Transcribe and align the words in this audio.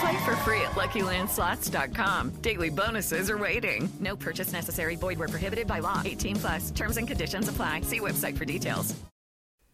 Play 0.00 0.24
for 0.24 0.36
free 0.36 0.60
at 0.60 0.72
LuckyLandSlots.com. 0.72 2.30
Daily 2.42 2.70
bonuses 2.70 3.30
are 3.30 3.38
waiting. 3.38 3.88
No 4.00 4.16
purchase 4.16 4.52
necessary. 4.52 4.96
Void 4.96 5.18
where 5.18 5.28
prohibited 5.28 5.66
by 5.66 5.78
law. 5.78 6.02
18 6.04 6.36
plus. 6.36 6.70
Terms 6.70 6.96
and 6.96 7.08
conditions 7.08 7.48
apply. 7.48 7.80
See 7.82 8.00
website 8.00 8.36
for 8.36 8.44
details. 8.44 8.94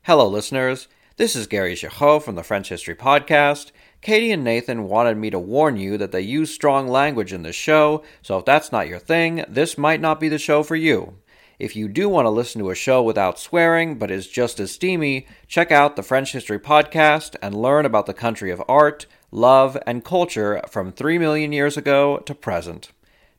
Hello, 0.02 0.28
listeners. 0.28 0.88
This 1.16 1.36
is 1.36 1.46
Gary 1.46 1.74
Girod 1.74 2.22
from 2.22 2.34
the 2.34 2.42
French 2.42 2.68
History 2.70 2.94
Podcast. 2.94 3.70
Katie 4.00 4.32
and 4.32 4.42
Nathan 4.42 4.88
wanted 4.88 5.16
me 5.16 5.30
to 5.30 5.38
warn 5.38 5.76
you 5.76 5.96
that 5.98 6.10
they 6.10 6.22
use 6.22 6.52
strong 6.52 6.88
language 6.88 7.32
in 7.32 7.42
this 7.42 7.54
show, 7.54 8.02
so 8.22 8.38
if 8.38 8.44
that's 8.44 8.72
not 8.72 8.88
your 8.88 8.98
thing, 8.98 9.44
this 9.46 9.78
might 9.78 10.00
not 10.00 10.18
be 10.18 10.28
the 10.28 10.38
show 10.38 10.62
for 10.62 10.74
you. 10.74 11.18
If 11.58 11.76
you 11.76 11.86
do 11.86 12.08
want 12.08 12.26
to 12.26 12.30
listen 12.30 12.60
to 12.60 12.70
a 12.70 12.74
show 12.74 13.00
without 13.02 13.38
swearing 13.38 13.96
but 13.96 14.10
is 14.10 14.26
just 14.26 14.58
as 14.58 14.72
steamy, 14.72 15.26
check 15.46 15.70
out 15.70 15.94
the 15.94 16.02
French 16.02 16.32
History 16.32 16.58
Podcast 16.58 17.36
and 17.40 17.54
learn 17.54 17.86
about 17.86 18.06
the 18.06 18.14
country 18.14 18.50
of 18.50 18.60
art, 18.66 19.06
love, 19.32 19.76
and 19.86 20.04
culture 20.04 20.60
from 20.68 20.92
3 20.92 21.18
million 21.18 21.52
years 21.52 21.76
ago 21.76 22.18
to 22.18 22.34
present. 22.34 22.92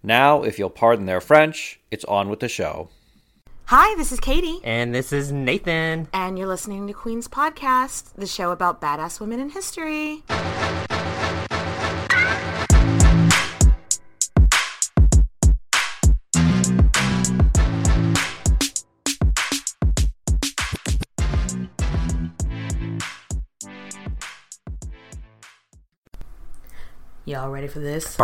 Now, 0.04 0.44
if 0.44 0.60
you'll 0.60 0.70
pardon 0.70 1.06
their 1.06 1.22
French, 1.22 1.80
it's 1.92 2.04
on 2.06 2.28
with 2.30 2.42
the 2.42 2.50
show. 2.50 2.90
Hi, 3.68 3.96
this 3.96 4.12
is 4.12 4.20
Katie, 4.20 4.60
And 4.66 4.94
this 4.94 5.14
is 5.14 5.32
Nathan. 5.32 6.10
and 6.12 6.38
you're 6.38 6.48
listening 6.50 6.86
to 6.88 6.94
Queen's 6.94 7.30
Podcast, 7.30 8.14
the 8.16 8.28
show 8.28 8.52
about 8.52 8.82
badass 8.82 9.22
women 9.22 9.40
in 9.40 9.52
history. 9.52 10.24
Y'all 27.34 27.50
ready 27.50 27.68
for 27.68 27.80
this? 27.80 28.16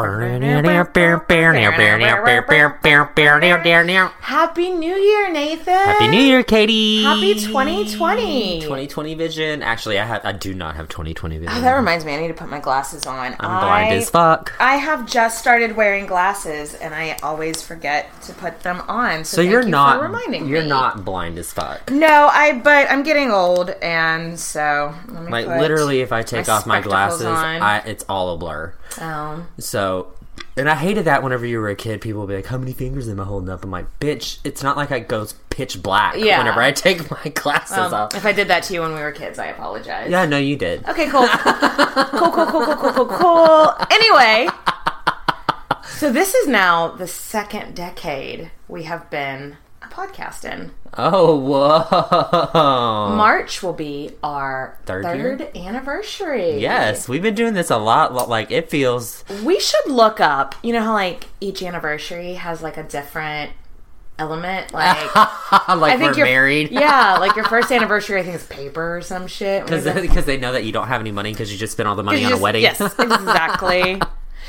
Happy 4.21 4.69
New 4.69 4.93
Year, 4.95 5.31
Nathan! 5.31 5.73
Happy 5.73 6.07
New 6.09 6.21
Year, 6.21 6.43
Katie. 6.43 7.01
Happy 7.01 7.33
2020. 7.33 8.61
2020 8.61 9.13
vision. 9.15 9.63
Actually, 9.63 9.97
I 9.97 10.05
have. 10.05 10.23
I 10.23 10.31
do 10.33 10.53
not 10.53 10.75
have 10.75 10.89
2020 10.89 11.39
vision. 11.39 11.51
Oh, 11.57 11.59
that 11.59 11.73
reminds 11.73 12.05
me, 12.05 12.13
I 12.13 12.17
need 12.21 12.27
to 12.27 12.35
put 12.35 12.49
my 12.49 12.59
glasses 12.59 13.07
on. 13.07 13.35
I'm 13.39 13.59
blind 13.65 13.95
as 13.95 14.11
fuck. 14.11 14.53
I 14.59 14.75
have 14.75 15.07
just 15.07 15.39
started 15.39 15.75
wearing 15.75 16.05
glasses, 16.05 16.75
and 16.75 16.93
I 16.93 17.17
always 17.23 17.63
forget 17.63 18.09
to 18.23 18.33
put 18.33 18.59
them 18.61 18.79
on. 18.87 19.25
So, 19.25 19.37
So 19.37 19.41
thank 19.41 19.51
you're 19.51 19.63
you 19.63 19.69
not. 19.69 19.97
for 19.97 20.03
reminding 20.03 20.47
you're 20.47 20.61
me. 20.61 20.69
not 20.69 21.03
blind 21.03 21.39
as 21.39 21.51
fuck. 21.51 21.89
No, 21.89 22.29
I. 22.31 22.59
But 22.59 22.91
I'm 22.91 23.01
getting 23.01 23.31
old, 23.31 23.71
and 23.81 24.39
so 24.39 24.93
let 25.07 25.23
me 25.23 25.31
Like 25.31 25.47
put 25.47 25.57
literally, 25.61 26.01
if 26.01 26.11
I 26.11 26.21
take 26.21 26.47
off 26.47 26.67
my 26.67 26.79
glasses. 26.79 27.25
I, 27.25 27.81
it's 27.87 28.05
all 28.07 28.35
a 28.35 28.37
blur. 28.37 28.75
Oh. 29.01 29.45
So, 29.59 30.13
and 30.57 30.69
I 30.69 30.75
hated 30.75 31.05
that 31.05 31.21
whenever 31.23 31.45
you 31.45 31.59
were 31.59 31.69
a 31.69 31.75
kid, 31.75 32.01
people 32.01 32.21
would 32.21 32.27
be 32.29 32.35
like, 32.35 32.45
"How 32.47 32.57
many 32.57 32.73
fingers 32.73 33.07
am 33.09 33.19
I 33.19 33.23
holding 33.25 33.49
up?" 33.49 33.63
I'm 33.63 33.71
like, 33.71 33.99
"Bitch, 33.99 34.39
it's 34.43 34.63
not 34.63 34.77
like 34.77 34.91
I 34.91 34.99
goes 34.99 35.33
pitch 35.49 35.81
black 35.83 36.15
Yeah. 36.17 36.37
whenever 36.39 36.61
I 36.61 36.71
take 36.71 37.09
my 37.11 37.23
glasses 37.35 37.77
Um, 37.77 37.93
off." 37.93 38.15
if 38.15 38.25
I 38.25 38.31
did 38.31 38.47
that 38.47 38.63
to 38.63 38.73
you 38.73 38.81
when 38.81 38.93
we 38.93 39.01
were 39.01 39.11
kids, 39.11 39.37
I 39.39 39.47
apologize. 39.47 40.09
Yeah, 40.09 40.25
no, 40.25 40.37
you 40.37 40.55
did. 40.55 40.85
Okay, 40.87 41.07
cool. 41.07 41.27
cool, 41.27 42.31
cool, 42.31 42.45
cool, 42.47 42.65
cool, 42.65 42.75
cool, 42.75 42.93
cool, 42.93 43.05
cool. 43.05 43.73
Anyway, 43.91 44.47
so 45.85 46.11
this 46.11 46.33
is 46.33 46.47
now 46.47 46.87
the 46.89 47.07
second 47.07 47.75
decade 47.75 48.51
we 48.67 48.83
have 48.83 49.09
been 49.09 49.57
podcasting. 49.99 50.71
Oh, 50.97 51.37
whoa! 51.37 53.15
March 53.15 53.61
will 53.61 53.73
be 53.73 54.11
our 54.23 54.77
Third 54.85 55.03
third, 55.03 55.55
anniversary. 55.55 56.57
Yes, 56.59 57.07
we've 57.07 57.21
been 57.21 57.35
doing 57.35 57.53
this 57.53 57.69
a 57.69 57.77
lot. 57.77 58.29
Like 58.29 58.51
it 58.51 58.69
feels. 58.69 59.23
We 59.43 59.59
should 59.59 59.87
look 59.87 60.19
up, 60.19 60.55
you 60.63 60.73
know 60.73 60.81
how 60.81 60.93
like 60.93 61.25
each 61.41 61.61
anniversary 61.61 62.33
has 62.33 62.61
like 62.61 62.77
a 62.77 62.83
different 62.83 63.51
element? 64.17 64.73
Like 64.73 65.15
like 65.67 65.99
we're 65.99 66.13
married. 66.23 66.71
Yeah, 66.79 67.17
like 67.19 67.35
your 67.35 67.45
first 67.45 67.71
anniversary 67.71 68.19
I 68.21 68.23
think 68.23 68.35
is 68.35 68.45
paper 68.45 68.97
or 68.97 69.01
some 69.01 69.27
shit. 69.27 69.65
Because 69.65 70.25
they 70.25 70.37
know 70.37 70.53
that 70.53 70.63
you 70.63 70.71
don't 70.71 70.87
have 70.87 71.01
any 71.01 71.11
money 71.11 71.31
because 71.31 71.51
you 71.51 71.57
just 71.57 71.73
spent 71.73 71.89
all 71.89 71.95
the 71.95 72.03
money 72.03 72.23
on 72.23 72.31
a 72.33 72.37
wedding. 72.37 72.61
Yes, 72.61 72.79
exactly. 72.81 74.01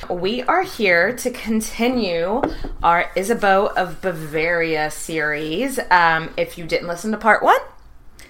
We 0.09 0.43
are 0.43 0.63
here 0.63 1.15
to 1.17 1.31
continue 1.31 2.43
our 2.83 3.11
Isabeau 3.17 3.67
of 3.77 4.01
Bavaria 4.01 4.91
series. 4.91 5.79
Um, 5.91 6.31
if 6.37 6.57
you 6.57 6.65
didn't 6.65 6.89
listen 6.89 7.11
to 7.13 7.19
part 7.19 7.43
one, 7.43 7.61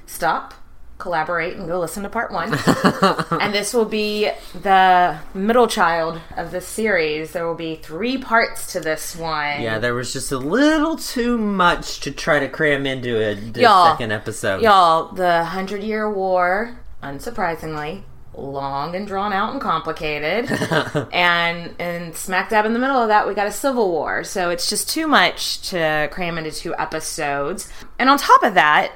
stop, 0.06 0.54
collaborate, 0.98 1.56
and 1.56 1.66
go 1.66 1.78
listen 1.78 2.02
to 2.02 2.08
part 2.08 2.32
one. 2.32 2.52
and 3.40 3.54
this 3.54 3.72
will 3.72 3.84
be 3.84 4.30
the 4.54 5.18
middle 5.34 5.66
child 5.66 6.20
of 6.36 6.50
the 6.50 6.60
series. 6.60 7.32
There 7.32 7.46
will 7.46 7.54
be 7.54 7.76
three 7.76 8.18
parts 8.18 8.72
to 8.72 8.80
this 8.80 9.16
one. 9.16 9.62
Yeah, 9.62 9.78
there 9.78 9.94
was 9.94 10.12
just 10.12 10.32
a 10.32 10.38
little 10.38 10.96
too 10.96 11.38
much 11.38 12.00
to 12.00 12.10
try 12.10 12.40
to 12.40 12.48
cram 12.48 12.86
into 12.86 13.16
a 13.16 13.34
Y'all, 13.60 13.92
second 13.92 14.12
episode. 14.12 14.62
Y'all, 14.62 15.12
the 15.12 15.44
Hundred 15.44 15.82
Year 15.82 16.10
War, 16.10 16.78
unsurprisingly, 17.02 18.02
long 18.42 18.94
and 18.94 19.06
drawn 19.06 19.32
out 19.32 19.52
and 19.52 19.60
complicated. 19.60 20.50
and 21.12 21.74
and 21.78 22.14
smack 22.14 22.50
dab 22.50 22.64
in 22.66 22.72
the 22.72 22.78
middle 22.78 23.00
of 23.00 23.08
that, 23.08 23.26
we 23.26 23.34
got 23.34 23.46
a 23.46 23.52
civil 23.52 23.90
war. 23.90 24.24
So 24.24 24.50
it's 24.50 24.68
just 24.68 24.88
too 24.88 25.06
much 25.06 25.68
to 25.70 26.08
cram 26.10 26.38
into 26.38 26.50
two 26.50 26.74
episodes. 26.76 27.70
And 27.98 28.08
on 28.08 28.18
top 28.18 28.42
of 28.42 28.54
that, 28.54 28.92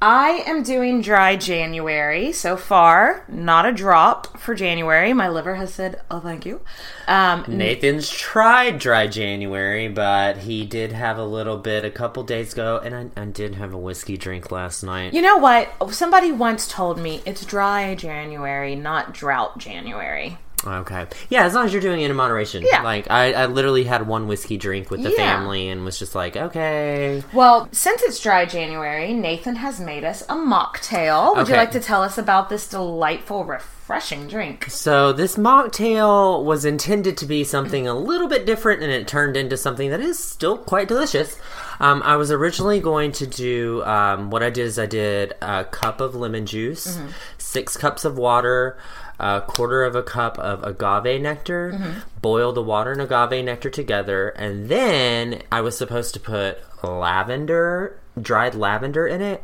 I 0.00 0.44
am 0.46 0.62
doing 0.62 1.00
dry 1.00 1.36
January 1.36 2.30
so 2.30 2.58
far. 2.58 3.24
Not 3.28 3.64
a 3.64 3.72
drop 3.72 4.38
for 4.38 4.54
January. 4.54 5.14
My 5.14 5.28
liver 5.28 5.54
has 5.54 5.72
said, 5.72 6.02
"Oh, 6.10 6.20
thank 6.20 6.44
you." 6.44 6.60
Um, 7.08 7.44
Nathan's 7.48 8.10
tried 8.10 8.78
dry 8.78 9.06
January, 9.06 9.88
but 9.88 10.38
he 10.38 10.66
did 10.66 10.92
have 10.92 11.16
a 11.16 11.24
little 11.24 11.56
bit 11.56 11.84
a 11.84 11.90
couple 11.90 12.22
days 12.24 12.52
ago, 12.52 12.78
and 12.84 12.94
I, 13.16 13.22
I 13.22 13.24
did 13.24 13.54
have 13.54 13.72
a 13.72 13.78
whiskey 13.78 14.18
drink 14.18 14.50
last 14.50 14.82
night. 14.82 15.14
You 15.14 15.22
know 15.22 15.38
what? 15.38 15.70
Somebody 15.90 16.30
once 16.30 16.68
told 16.68 16.98
me 16.98 17.22
it's 17.24 17.46
dry 17.46 17.94
January, 17.94 18.76
not 18.76 19.14
drought 19.14 19.56
January. 19.56 20.38
Okay. 20.64 21.06
Yeah, 21.28 21.44
as 21.44 21.54
long 21.54 21.66
as 21.66 21.72
you're 21.72 21.82
doing 21.82 22.00
it 22.00 22.10
in 22.10 22.16
moderation. 22.16 22.64
Yeah. 22.66 22.82
Like, 22.82 23.10
I, 23.10 23.32
I 23.32 23.46
literally 23.46 23.84
had 23.84 24.06
one 24.08 24.26
whiskey 24.26 24.56
drink 24.56 24.90
with 24.90 25.02
the 25.02 25.10
Yeah. 25.10 25.16
family 25.16 25.68
and 25.68 25.84
was 25.84 25.98
just 25.98 26.14
like, 26.14 26.36
okay. 26.36 27.22
Well, 27.32 27.68
since 27.72 28.02
it's 28.02 28.18
dry 28.20 28.46
January, 28.46 29.12
Nathan 29.12 29.56
has 29.56 29.78
made 29.80 30.02
us 30.02 30.22
a 30.22 30.34
mocktail. 30.34 31.36
Would 31.36 31.48
you 31.48 31.54
like 31.56 31.72
to 31.72 31.80
tell 31.80 32.02
us 32.02 32.16
about 32.18 32.48
this 32.48 32.68
delightful, 32.68 33.44
refreshing 33.44 34.26
drink? 34.28 34.70
So 34.70 35.12
this 35.12 35.36
mocktail 35.36 36.42
was 36.44 36.64
intended 36.64 37.16
to 37.18 37.26
be 37.26 37.44
something 37.44 37.86
a 37.86 37.94
little 37.94 38.26
bit 38.28 38.46
different, 38.46 38.82
and 38.82 38.90
it 38.90 39.06
turned 39.06 39.36
into 39.36 39.56
something 39.56 39.90
that 39.90 40.00
is 40.00 40.18
still 40.18 40.56
quite 40.56 40.88
delicious. 40.88 41.38
Um, 41.78 42.02
I 42.02 42.16
was 42.16 42.30
originally 42.32 42.80
going 42.80 43.12
to 43.12 43.26
do 43.26 43.84
um, 43.84 44.30
what 44.30 44.42
I 44.42 44.48
did 44.50 44.64
is 44.64 44.78
I 44.78 44.86
did 44.86 45.34
a 45.42 45.64
cup 45.64 46.00
of 46.00 46.14
lemon 46.14 46.46
juice, 46.46 46.98
six 47.36 47.76
cups 47.76 48.04
of 48.06 48.16
water, 48.16 48.78
a 49.18 49.40
quarter 49.40 49.84
of 49.84 49.94
a 49.94 50.02
cup 50.02 50.38
of 50.38 50.62
agave 50.64 51.20
nectar, 51.20 51.72
mm-hmm. 51.72 52.00
boil 52.20 52.52
the 52.52 52.62
water 52.62 52.92
and 52.92 53.00
agave 53.00 53.44
nectar 53.44 53.70
together, 53.70 54.30
and 54.30 54.68
then 54.68 55.42
I 55.50 55.60
was 55.60 55.76
supposed 55.76 56.14
to 56.14 56.20
put 56.20 56.58
lavender 56.82 57.98
dried 58.20 58.54
lavender 58.54 59.06
in 59.06 59.20
it. 59.20 59.42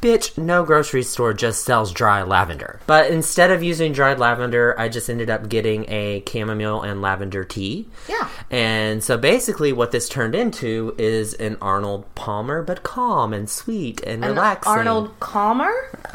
Bitch, 0.00 0.36
no 0.36 0.64
grocery 0.64 1.02
store 1.02 1.32
just 1.32 1.64
sells 1.64 1.92
dry 1.92 2.22
lavender. 2.22 2.80
But 2.86 3.10
instead 3.10 3.50
of 3.50 3.62
using 3.62 3.92
dried 3.92 4.18
lavender, 4.18 4.78
I 4.78 4.88
just 4.88 5.08
ended 5.08 5.30
up 5.30 5.48
getting 5.48 5.88
a 5.90 6.22
chamomile 6.28 6.82
and 6.82 7.00
lavender 7.02 7.44
tea. 7.44 7.88
Yeah. 8.08 8.28
And 8.50 9.02
so 9.02 9.16
basically 9.16 9.72
what 9.72 9.90
this 9.92 10.08
turned 10.08 10.34
into 10.34 10.94
is 10.98 11.34
an 11.34 11.56
Arnold 11.60 12.12
Palmer, 12.14 12.62
but 12.62 12.82
calm 12.82 13.32
and 13.32 13.48
sweet 13.48 14.00
and 14.02 14.24
An 14.24 14.30
relaxing. 14.30 14.72
Arnold 14.72 15.18
Calmer? 15.20 15.72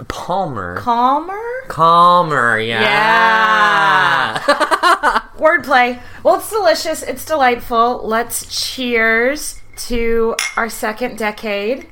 Palmer. 0.08 0.78
Calmer? 0.78 1.42
Calmer, 1.68 2.60
yeah. 2.60 2.82
Yeah. 2.82 4.40
Wordplay. 5.38 6.02
Well, 6.24 6.36
it's 6.36 6.50
delicious. 6.50 7.04
It's 7.04 7.26
delightful. 7.26 8.02
Let's 8.08 8.46
cheers 8.74 9.62
to 9.76 10.36
our 10.56 10.70
second 10.70 11.18
decade. 11.18 11.88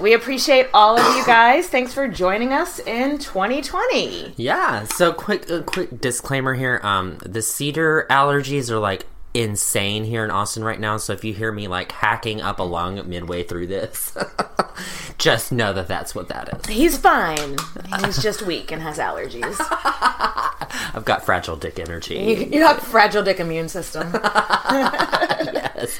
We 0.00 0.14
appreciate 0.14 0.68
all 0.72 0.98
of 0.98 1.16
you 1.16 1.26
guys. 1.26 1.68
Thanks 1.68 1.92
for 1.92 2.08
joining 2.08 2.54
us 2.54 2.78
in 2.78 3.18
2020. 3.18 4.32
Yeah. 4.38 4.84
So 4.84 5.12
quick, 5.12 5.50
a 5.50 5.62
quick 5.62 6.00
disclaimer 6.00 6.54
here. 6.54 6.80
Um, 6.82 7.18
the 7.18 7.42
cedar 7.42 8.06
allergies 8.08 8.70
are 8.70 8.78
like 8.78 9.04
insane 9.34 10.04
here 10.04 10.24
in 10.24 10.30
Austin 10.30 10.64
right 10.64 10.80
now. 10.80 10.96
So 10.96 11.12
if 11.12 11.24
you 11.24 11.32
hear 11.32 11.52
me 11.52 11.68
like 11.68 11.92
hacking 11.92 12.40
up 12.40 12.58
a 12.58 12.62
lung 12.62 13.08
midway 13.08 13.42
through 13.42 13.68
this, 13.68 14.16
just 15.18 15.52
know 15.52 15.72
that 15.72 15.88
that's 15.88 16.14
what 16.14 16.28
that 16.28 16.58
is. 16.58 16.66
He's 16.66 16.98
fine. 16.98 17.56
He's 18.04 18.22
just 18.22 18.42
weak 18.42 18.70
and 18.72 18.82
has 18.82 18.98
allergies. 18.98 19.56
I've 20.94 21.04
got 21.04 21.24
fragile 21.24 21.56
dick 21.56 21.78
energy. 21.78 22.16
You, 22.18 22.36
you 22.58 22.66
have 22.66 22.78
fragile 22.80 23.22
dick 23.22 23.40
immune 23.40 23.68
system. 23.68 24.10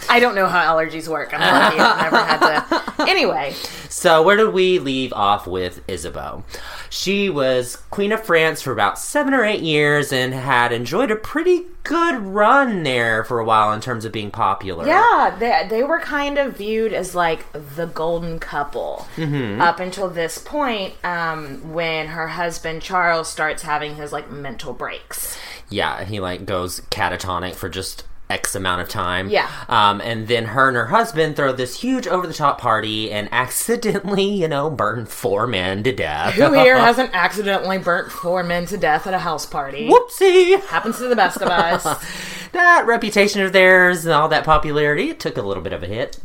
I 0.08 0.18
don't 0.20 0.34
know 0.34 0.46
how 0.46 0.76
allergies 0.76 1.08
work. 1.08 1.32
I'm 1.32 1.40
lucky. 1.40 1.78
I've 1.78 2.12
never 2.12 2.16
had 2.16 2.68
to. 2.68 3.10
Anyway, 3.10 3.54
So 3.88 4.22
where 4.22 4.36
did 4.36 4.52
we 4.52 4.78
leave 4.78 5.12
off 5.12 5.46
with 5.46 5.80
Isabeau? 5.88 6.44
She 6.90 7.30
was 7.30 7.76
Queen 7.90 8.12
of 8.12 8.24
France 8.24 8.60
for 8.62 8.72
about 8.72 8.98
seven 8.98 9.32
or 9.32 9.44
eight 9.44 9.62
years 9.62 10.12
and 10.12 10.34
had 10.34 10.72
enjoyed 10.72 11.10
a 11.10 11.16
pretty 11.16 11.64
good 11.82 12.18
run 12.20 12.82
there 12.82 13.19
for 13.24 13.38
a 13.38 13.44
while 13.44 13.72
in 13.72 13.80
terms 13.80 14.04
of 14.04 14.12
being 14.12 14.30
popular. 14.30 14.86
yeah, 14.86 15.36
they, 15.38 15.66
they 15.68 15.82
were 15.82 16.00
kind 16.00 16.38
of 16.38 16.56
viewed 16.56 16.92
as 16.92 17.14
like 17.14 17.44
the 17.52 17.86
golden 17.86 18.38
couple 18.38 19.06
up 19.18 19.80
until 19.80 20.08
this 20.08 20.38
point 20.38 20.94
um, 21.04 21.72
when 21.72 22.08
her 22.08 22.28
husband 22.28 22.82
Charles 22.82 23.28
starts 23.28 23.62
having 23.62 23.96
his 23.96 24.12
like 24.12 24.30
mental 24.30 24.72
breaks. 24.72 25.38
Yeah, 25.68 26.04
he 26.04 26.20
like 26.20 26.44
goes 26.46 26.80
catatonic 26.90 27.54
for 27.54 27.68
just 27.68 28.04
X 28.28 28.54
amount 28.54 28.80
of 28.80 28.88
time. 28.88 29.28
Yeah. 29.28 29.50
Um, 29.68 30.00
and 30.00 30.28
then 30.28 30.44
her 30.46 30.68
and 30.68 30.76
her 30.76 30.86
husband 30.86 31.34
throw 31.34 31.52
this 31.52 31.80
huge 31.80 32.06
over 32.06 32.26
the 32.28 32.32
top 32.32 32.60
party 32.60 33.10
and 33.10 33.28
accidentally, 33.32 34.24
you 34.24 34.46
know, 34.46 34.70
burn 34.70 35.04
four 35.06 35.46
men 35.48 35.82
to 35.82 35.92
death. 35.92 36.34
Who 36.34 36.52
here 36.52 36.78
hasn't 36.78 37.10
accidentally 37.12 37.78
burnt 37.78 38.12
four 38.12 38.42
men 38.44 38.66
to 38.66 38.76
death 38.76 39.06
at 39.08 39.14
a 39.14 39.18
house 39.18 39.46
party? 39.46 39.88
Whoopsie! 39.88 40.60
Happens 40.66 40.98
to 40.98 41.08
the 41.08 41.16
best 41.16 41.42
of 41.42 41.48
us. 41.48 41.84
That 42.52 42.86
reputation 42.86 43.42
of 43.42 43.52
theirs 43.52 44.04
and 44.04 44.14
all 44.14 44.28
that 44.28 44.44
popularity, 44.44 45.10
it 45.10 45.20
took 45.20 45.36
a 45.36 45.42
little 45.42 45.62
bit 45.62 45.72
of 45.72 45.82
a 45.82 45.86
hit. 45.86 46.18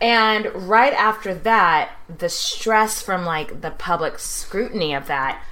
And 0.00 0.46
right 0.54 0.92
after 0.92 1.34
that, 1.34 1.90
the 2.14 2.28
stress 2.28 3.02
from 3.02 3.24
like 3.24 3.60
the 3.60 3.72
public 3.72 4.18
scrutiny 4.18 4.94
of 4.94 5.06
that, 5.08 5.42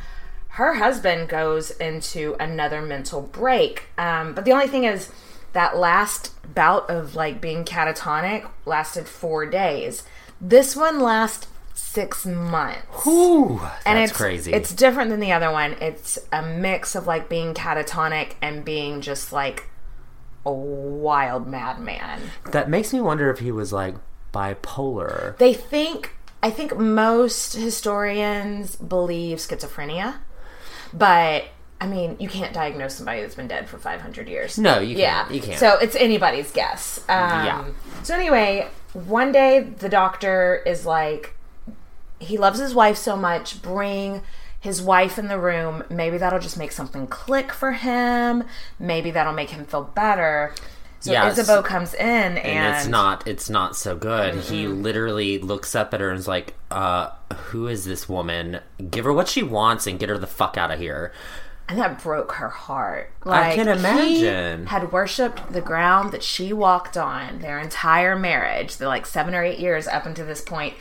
her 0.50 0.74
husband 0.74 1.28
goes 1.28 1.70
into 1.72 2.36
another 2.38 2.80
mental 2.80 3.20
break. 3.20 3.84
Um, 3.98 4.34
but 4.34 4.44
the 4.44 4.52
only 4.52 4.68
thing 4.68 4.84
is, 4.84 5.10
that 5.56 5.74
last 5.74 6.34
bout 6.54 6.90
of 6.90 7.14
like 7.14 7.40
being 7.40 7.64
catatonic 7.64 8.46
lasted 8.66 9.08
four 9.08 9.46
days. 9.46 10.02
This 10.38 10.76
one 10.76 11.00
lasts 11.00 11.48
six 11.72 12.26
months. 12.26 13.06
Ooh, 13.06 13.60
that's 13.62 13.86
and 13.86 13.98
it's 13.98 14.12
crazy. 14.12 14.52
It's 14.52 14.74
different 14.74 15.08
than 15.08 15.18
the 15.18 15.32
other 15.32 15.50
one. 15.50 15.74
It's 15.80 16.18
a 16.30 16.42
mix 16.42 16.94
of 16.94 17.06
like 17.06 17.30
being 17.30 17.54
catatonic 17.54 18.34
and 18.42 18.66
being 18.66 19.00
just 19.00 19.32
like 19.32 19.64
a 20.46 20.52
wild 20.52 21.46
madman. 21.46 22.22
that 22.52 22.70
makes 22.70 22.92
me 22.92 23.00
wonder 23.00 23.30
if 23.30 23.40
he 23.40 23.52
was 23.52 23.72
like 23.72 23.96
bipolar. 24.32 25.36
They 25.38 25.52
think, 25.52 26.16
I 26.42 26.50
think 26.50 26.78
most 26.78 27.54
historians 27.54 28.76
believe 28.76 29.38
schizophrenia, 29.38 30.18
but 30.94 31.46
I 31.80 31.86
mean, 31.86 32.16
you 32.18 32.28
can't 32.28 32.54
diagnose 32.54 32.94
somebody 32.94 33.20
that's 33.20 33.34
been 33.34 33.48
dead 33.48 33.68
for 33.68 33.76
500 33.76 34.28
years. 34.28 34.58
No, 34.58 34.78
you 34.78 34.96
yeah, 34.96 35.24
can't. 35.24 35.34
You 35.34 35.40
can't. 35.42 35.58
So 35.58 35.76
it's 35.78 35.96
anybody's 35.96 36.50
guess. 36.50 37.00
Um, 37.08 37.44
Yeah. 37.44 37.64
So 38.02 38.14
anyway, 38.14 38.68
one 38.92 39.32
day 39.32 39.60
the 39.60 39.88
doctor 39.88 40.62
is 40.64 40.86
like, 40.86 41.36
he 42.18 42.38
loves 42.38 42.58
his 42.58 42.74
wife 42.74 42.96
so 42.96 43.14
much. 43.16 43.60
Bring 43.60 44.22
his 44.66 44.82
wife 44.82 45.16
in 45.18 45.28
the 45.28 45.38
room. 45.38 45.84
Maybe 45.88 46.18
that'll 46.18 46.40
just 46.40 46.58
make 46.58 46.72
something 46.72 47.06
click 47.06 47.52
for 47.52 47.72
him. 47.72 48.44
Maybe 48.78 49.12
that'll 49.12 49.32
make 49.32 49.50
him 49.50 49.64
feel 49.64 49.84
better. 49.84 50.52
So 51.00 51.12
Yes. 51.12 51.38
Isabeau 51.38 51.62
comes 51.62 51.94
in 51.94 52.02
and, 52.02 52.38
and 52.38 52.76
it's 52.76 52.88
not 52.88 53.26
it's 53.28 53.48
not 53.48 53.76
so 53.76 53.96
good. 53.96 54.34
He 54.34 54.66
literally 54.66 55.38
looks 55.38 55.74
up 55.76 55.94
at 55.94 56.00
her 56.00 56.10
and 56.10 56.18
is 56.18 56.26
like, 56.26 56.54
uh, 56.70 57.10
who 57.34 57.68
is 57.68 57.84
this 57.84 58.08
woman? 58.08 58.60
Give 58.90 59.04
her 59.04 59.12
what 59.12 59.28
she 59.28 59.42
wants 59.42 59.86
and 59.86 59.98
get 60.00 60.08
her 60.08 60.18
the 60.18 60.26
fuck 60.26 60.56
out 60.58 60.72
of 60.72 60.80
here. 60.80 61.12
And 61.68 61.78
that 61.78 62.02
broke 62.02 62.32
her 62.32 62.48
heart. 62.48 63.12
Like, 63.24 63.52
I 63.52 63.54
can 63.56 63.68
imagine. 63.68 64.66
had 64.66 64.92
worshipped 64.92 65.52
the 65.52 65.60
ground 65.60 66.12
that 66.12 66.22
she 66.22 66.52
walked 66.52 66.96
on 66.96 67.40
their 67.40 67.58
entire 67.58 68.16
marriage, 68.16 68.76
the 68.76 68.86
like 68.86 69.04
seven 69.06 69.34
or 69.34 69.42
eight 69.44 69.58
years 69.58 69.86
up 69.86 70.06
until 70.06 70.26
this 70.26 70.40
point. 70.40 70.74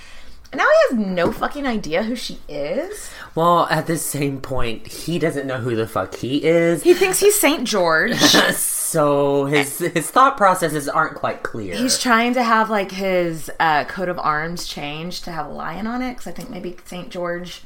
And 0.55 0.61
now 0.61 0.69
he 0.89 0.95
has 0.95 1.05
no 1.05 1.33
fucking 1.33 1.67
idea 1.67 2.03
who 2.03 2.15
she 2.15 2.39
is. 2.47 3.09
Well, 3.35 3.67
at 3.69 3.87
the 3.87 3.97
same 3.97 4.39
point, 4.39 4.87
he 4.87 5.19
doesn't 5.19 5.45
know 5.45 5.57
who 5.57 5.75
the 5.75 5.85
fuck 5.85 6.15
he 6.15 6.45
is. 6.45 6.81
He 6.81 6.93
thinks 6.93 7.19
he's 7.19 7.37
Saint 7.37 7.67
George. 7.67 8.15
so 8.55 9.47
his 9.47 9.79
his 9.79 10.09
thought 10.09 10.37
processes 10.37 10.87
aren't 10.87 11.15
quite 11.15 11.43
clear. 11.43 11.75
he's 11.75 11.99
trying 11.99 12.35
to 12.35 12.43
have 12.43 12.69
like 12.69 12.91
his 12.91 13.51
uh, 13.59 13.83
coat 13.83 14.07
of 14.07 14.17
arms 14.17 14.65
changed 14.65 15.25
to 15.25 15.31
have 15.33 15.47
a 15.47 15.51
lion 15.51 15.87
on 15.87 16.01
it 16.01 16.13
because 16.13 16.27
I 16.27 16.31
think 16.31 16.49
maybe 16.49 16.77
Saint 16.85 17.09
George 17.09 17.63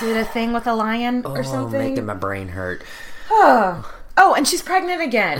did 0.00 0.16
a 0.16 0.24
thing 0.24 0.52
with 0.52 0.66
a 0.66 0.74
lion 0.74 1.24
or 1.24 1.38
oh, 1.38 1.42
something. 1.42 1.78
making 1.78 2.06
my 2.06 2.14
brain 2.14 2.48
hurt. 2.48 2.82
Oh, 3.30 4.34
and 4.34 4.46
she's 4.46 4.60
pregnant 4.60 5.00
again. 5.02 5.38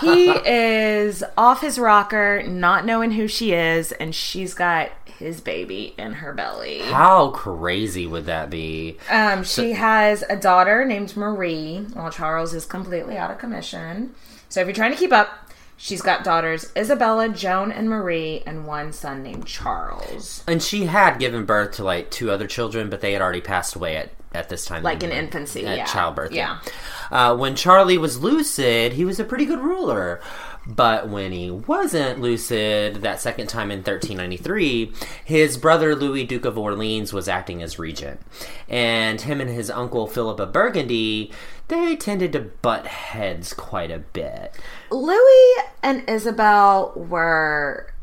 he 0.00 0.30
is 0.44 1.22
off 1.38 1.60
his 1.60 1.78
rocker, 1.78 2.42
not 2.42 2.84
knowing 2.84 3.12
who 3.12 3.28
she 3.28 3.52
is, 3.52 3.92
and 3.92 4.12
she's 4.12 4.52
got 4.52 4.90
his 5.18 5.40
baby 5.40 5.94
in 5.98 6.12
her 6.14 6.32
belly. 6.32 6.80
How 6.80 7.30
crazy 7.30 8.06
would 8.06 8.26
that 8.26 8.50
be? 8.50 8.96
Um, 9.10 9.42
she 9.44 9.72
has 9.72 10.22
a 10.28 10.36
daughter 10.36 10.84
named 10.84 11.16
Marie, 11.16 11.84
while 11.92 12.10
Charles 12.10 12.54
is 12.54 12.64
completely 12.64 13.16
out 13.16 13.30
of 13.30 13.38
commission. 13.38 14.14
So 14.48 14.60
if 14.60 14.66
you're 14.66 14.74
trying 14.74 14.92
to 14.92 14.98
keep 14.98 15.12
up, 15.12 15.50
she's 15.76 16.02
got 16.02 16.24
daughters 16.24 16.72
Isabella, 16.76 17.28
Joan, 17.28 17.72
and 17.72 17.88
Marie, 17.88 18.42
and 18.46 18.66
one 18.66 18.92
son 18.92 19.22
named 19.22 19.46
Charles. 19.46 20.44
And 20.46 20.62
she 20.62 20.86
had 20.86 21.18
given 21.18 21.44
birth 21.44 21.72
to 21.76 21.84
like 21.84 22.10
two 22.10 22.30
other 22.30 22.46
children, 22.46 22.88
but 22.88 23.00
they 23.00 23.12
had 23.12 23.20
already 23.22 23.40
passed 23.40 23.74
away 23.74 23.96
at, 23.96 24.10
at 24.32 24.48
this 24.48 24.64
time. 24.64 24.82
Like 24.82 25.02
in 25.02 25.10
infancy, 25.10 25.66
at 25.66 25.76
yeah. 25.78 25.84
childbirth. 25.84 26.32
Yeah. 26.32 26.60
Uh, 27.10 27.36
when 27.36 27.56
Charlie 27.56 27.98
was 27.98 28.20
lucid, 28.20 28.92
he 28.92 29.04
was 29.04 29.18
a 29.18 29.24
pretty 29.24 29.46
good 29.46 29.60
ruler. 29.60 30.20
But 30.68 31.08
when 31.08 31.32
he 31.32 31.50
wasn't 31.50 32.20
lucid, 32.20 32.96
that 32.96 33.22
second 33.22 33.46
time 33.46 33.70
in 33.70 33.78
1393, 33.78 34.92
his 35.24 35.56
brother 35.56 35.96
Louis, 35.96 36.24
Duke 36.24 36.44
of 36.44 36.58
Orleans, 36.58 37.10
was 37.10 37.26
acting 37.26 37.62
as 37.62 37.78
regent. 37.78 38.20
And 38.68 39.18
him 39.22 39.40
and 39.40 39.48
his 39.48 39.70
uncle 39.70 40.06
Philip 40.06 40.38
of 40.38 40.52
Burgundy, 40.52 41.32
they 41.68 41.96
tended 41.96 42.32
to 42.32 42.40
butt 42.40 42.86
heads 42.86 43.54
quite 43.54 43.90
a 43.90 43.98
bit. 43.98 44.54
Louis 44.90 45.54
and 45.82 46.06
Isabel 46.06 46.92
were 46.94 47.94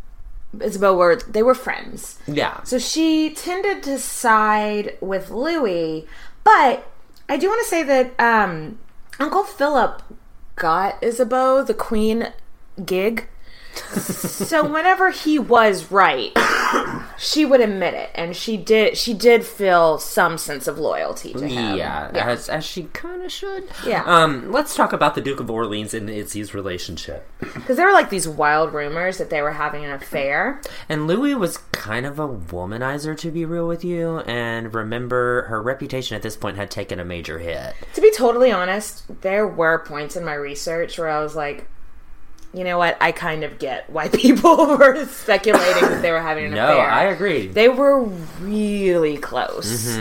Isabel 0.60 0.96
were 0.96 1.18
they 1.18 1.44
were 1.44 1.54
friends. 1.54 2.18
Yeah. 2.26 2.64
So 2.64 2.80
she 2.80 3.30
tended 3.30 3.84
to 3.84 4.00
side 4.00 4.98
with 5.02 5.30
Louis, 5.30 6.08
but 6.44 6.92
I 7.30 7.38
do 7.38 7.48
want 7.48 7.62
to 7.64 7.70
say 7.70 7.84
that 7.84 8.20
um, 8.20 8.80
Uncle 9.20 9.44
Philip 9.44 10.02
got 10.56 11.04
Isabeau 11.04 11.64
the 11.64 11.74
queen 11.74 12.34
gig. 12.84 13.28
so 13.76 14.64
whenever 14.66 15.10
he 15.12 15.38
was 15.38 15.92
right, 15.92 16.32
she 17.18 17.44
would 17.44 17.60
admit 17.60 17.94
it, 17.94 18.10
and 18.16 18.34
she 18.34 18.56
did. 18.56 18.98
She 18.98 19.14
did 19.14 19.46
feel 19.46 19.98
some 20.00 20.38
sense 20.38 20.66
of 20.68 20.80
loyalty 20.80 21.34
to 21.34 21.46
him. 21.46 21.76
Yeah, 21.78 22.10
As, 22.14 22.48
as 22.48 22.66
she 22.66 22.84
kind 22.94 23.22
of 23.24 23.32
should. 23.34 23.68
Yeah. 23.86 24.04
Um, 24.06 24.50
let's 24.50 24.76
talk 24.76 24.94
about 24.94 25.14
the 25.16 25.20
Duke 25.22 25.42
of 25.42 25.52
Orleans 25.52 25.94
and 25.94 26.10
Izzy's 26.10 26.54
relationship. 26.54 27.28
because 27.40 27.76
there 27.76 27.86
were 27.86 27.92
like 27.94 28.10
these 28.10 28.30
wild 28.30 28.74
rumors 28.74 29.18
that 29.18 29.30
they 29.30 29.42
were 29.42 29.52
having 29.52 29.84
an 29.84 29.92
affair. 29.92 30.62
And 30.88 31.06
Louis 31.06 31.36
was 31.36 31.58
kind 31.74 32.06
of 32.06 32.18
a 32.18 32.30
womanizer, 32.30 33.18
to 33.18 33.30
be 33.30 33.44
real 33.44 33.68
with 33.68 33.84
you. 33.84 34.20
And 34.20 34.74
remember, 34.74 35.44
her 35.48 35.62
reputation 35.62 36.16
at 36.16 36.22
this 36.22 36.38
point 36.38 36.56
had 36.56 36.72
taken 36.72 36.98
a 37.00 37.06
major 37.06 37.40
hit. 37.40 37.74
To 37.96 38.00
be 38.02 38.12
totally 38.16 38.54
honest, 38.54 39.22
there 39.22 39.46
were 39.46 39.80
points 39.80 40.16
in 40.16 40.24
my 40.24 40.34
research 40.36 40.98
where 40.98 41.10
I 41.10 41.22
was 41.22 41.36
like, 41.36 41.68
you 42.56 42.64
know 42.64 42.78
what? 42.78 42.98
I 43.02 43.12
kind 43.12 43.44
of 43.44 43.60
get 43.60 43.90
why 43.90 44.08
people 44.24 44.56
were 44.78 45.06
speculating 45.08 45.82
that 45.90 46.02
they 46.02 46.12
were 46.12 46.22
having 46.22 46.46
an 46.46 46.52
No, 46.52 46.64
affair. 46.66 46.90
I 46.90 47.04
agree. 47.06 47.48
They 47.48 47.70
were 47.70 48.02
really 48.40 49.18
close. 49.18 49.96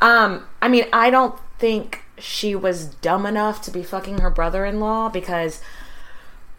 Um, 0.00 0.44
I 0.62 0.68
mean, 0.68 0.84
I 0.92 1.10
don't 1.10 1.38
think 1.58 2.02
she 2.18 2.54
was 2.54 2.86
dumb 2.86 3.26
enough 3.26 3.62
to 3.62 3.70
be 3.70 3.82
fucking 3.82 4.18
her 4.18 4.30
brother-in-law 4.30 5.10
because 5.10 5.60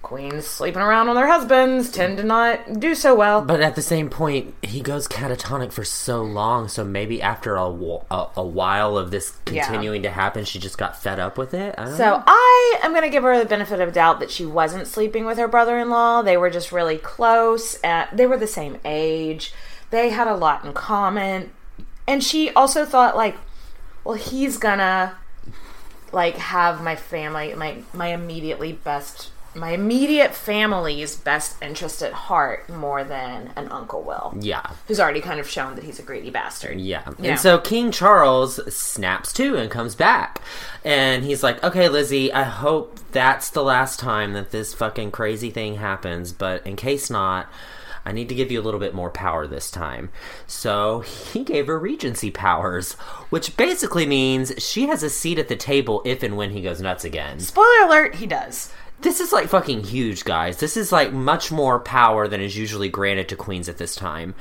queens 0.02 0.48
sleeping 0.48 0.82
around 0.82 1.10
on 1.10 1.16
their 1.16 1.28
husbands 1.28 1.92
tend 1.92 2.18
to 2.18 2.24
not 2.24 2.80
do 2.80 2.96
so 2.96 3.14
well. 3.14 3.42
But 3.42 3.62
at 3.62 3.76
the 3.76 3.82
same 3.82 4.10
point, 4.10 4.56
he 4.62 4.82
goes 4.82 5.08
catatonic 5.08 5.72
for 5.72 5.84
so 5.84 6.22
long, 6.22 6.68
so 6.68 6.84
maybe 6.84 7.22
after 7.22 7.56
a, 7.56 7.66
a, 7.66 8.28
a 8.38 8.44
while 8.46 8.98
of 8.98 9.12
this 9.12 9.34
Yeah. 9.52 9.66
continuing 9.66 10.02
to 10.04 10.10
happen, 10.10 10.46
she 10.46 10.58
just 10.60 10.78
got 10.78 11.02
fed 11.02 11.20
up 11.20 11.38
with 11.38 11.54
it. 11.54 11.76
I 11.78 11.84
don't 11.84 11.92
know. 11.92 11.98
So 11.98 12.24
I 12.26 12.80
am 12.82 12.92
going 12.92 13.04
to 13.04 13.10
give 13.10 13.24
her 13.24 13.38
the 13.38 13.46
benefit 13.46 13.80
of 13.82 13.94
doubt 13.94 14.20
that 14.22 14.32
she 14.32 14.46
wasn't 14.46 14.88
sleeping 14.88 15.26
with 15.26 15.38
her 15.38 15.48
brother-in-law. 15.48 16.22
They 16.22 16.38
were 16.38 16.50
just 16.50 16.72
really 16.72 16.98
close. 16.98 17.78
Uh, 17.84 18.08
they 18.14 18.26
were 18.26 18.38
the 18.38 18.48
same 18.48 18.78
age. 18.86 19.54
They 19.92 20.10
had 20.10 20.28
a 20.28 20.36
lot 20.36 20.64
in 20.64 20.74
common. 20.74 21.52
And 22.08 22.24
she 22.24 22.52
also 22.52 22.86
thought 22.86 23.16
like, 23.16 23.36
well, 24.04 24.16
he's 24.16 24.58
gonna 24.58 25.18
like 26.12 26.36
have 26.38 26.82
my 26.82 26.96
family, 26.96 27.54
my 27.54 27.80
my 27.94 28.08
immediately 28.08 28.74
best 28.74 29.30
my 29.60 29.72
immediate 29.72 30.34
family's 30.34 31.16
best 31.16 31.62
interest 31.62 32.02
at 32.02 32.14
heart 32.14 32.70
more 32.70 33.04
than 33.04 33.52
an 33.56 33.68
uncle 33.70 34.02
will. 34.02 34.34
Yeah. 34.40 34.72
Who's 34.88 35.00
already 35.00 35.22
kind 35.22 35.40
of 35.40 35.50
shown 35.50 35.76
that 35.76 35.84
he's 35.84 36.00
a 36.00 36.04
greedy 36.04 36.30
bastard. 36.30 36.80
Yeah. 36.80 37.04
Yeah. 37.20 37.32
And 37.32 37.40
so 37.40 37.60
King 37.60 37.92
Charles 37.92 38.74
snaps 38.74 39.34
to 39.34 39.56
and 39.56 39.70
comes 39.70 39.96
back. 39.96 40.42
And 40.84 41.24
he's 41.24 41.44
like, 41.44 41.64
okay, 41.64 41.90
Lizzie, 41.90 42.32
I 42.32 42.44
hope 42.44 43.00
that's 43.12 43.50
the 43.50 43.64
last 43.64 44.00
time 44.00 44.34
that 44.34 44.52
this 44.52 44.74
fucking 44.74 45.12
crazy 45.12 45.50
thing 45.50 45.76
happens. 45.76 46.32
But 46.32 46.66
in 46.66 46.76
case 46.76 47.10
not, 47.10 47.48
I 48.06 48.12
need 48.12 48.30
to 48.30 48.36
give 48.36 48.52
you 48.52 48.60
a 48.60 48.64
little 48.64 48.80
bit 48.80 48.96
more 48.96 49.10
power 49.10 49.46
this 49.46 49.70
time. 49.70 50.10
So 50.48 51.02
he 51.02 51.44
gave 51.44 51.68
her 51.68 51.78
regency 51.78 52.32
powers, 52.32 52.94
which 53.30 53.58
basically 53.58 54.06
means 54.06 54.54
she 54.58 54.88
has 54.88 55.04
a 55.04 55.10
seat 55.10 55.38
at 55.38 55.48
the 55.48 55.56
table 55.56 56.02
if 56.06 56.24
and 56.24 56.38
when 56.38 56.52
he 56.52 56.62
goes 56.62 56.82
nuts 56.82 57.04
again. 57.04 57.40
Spoiler 57.40 57.84
alert, 57.86 58.16
he 58.16 58.26
does. 58.26 58.72
This 59.02 59.20
is 59.22 59.32
like 59.32 59.48
fucking 59.48 59.84
huge, 59.86 60.26
guys. 60.26 60.58
This 60.58 60.76
is 60.76 60.92
like 60.92 61.14
much 61.14 61.52
more 61.52 61.80
power 61.80 62.28
than 62.28 62.42
is 62.42 62.58
usually 62.58 62.90
granted 62.90 63.30
to 63.30 63.36
queens 63.36 63.70
at 63.70 63.78
this 63.78 63.96
time. 63.96 64.36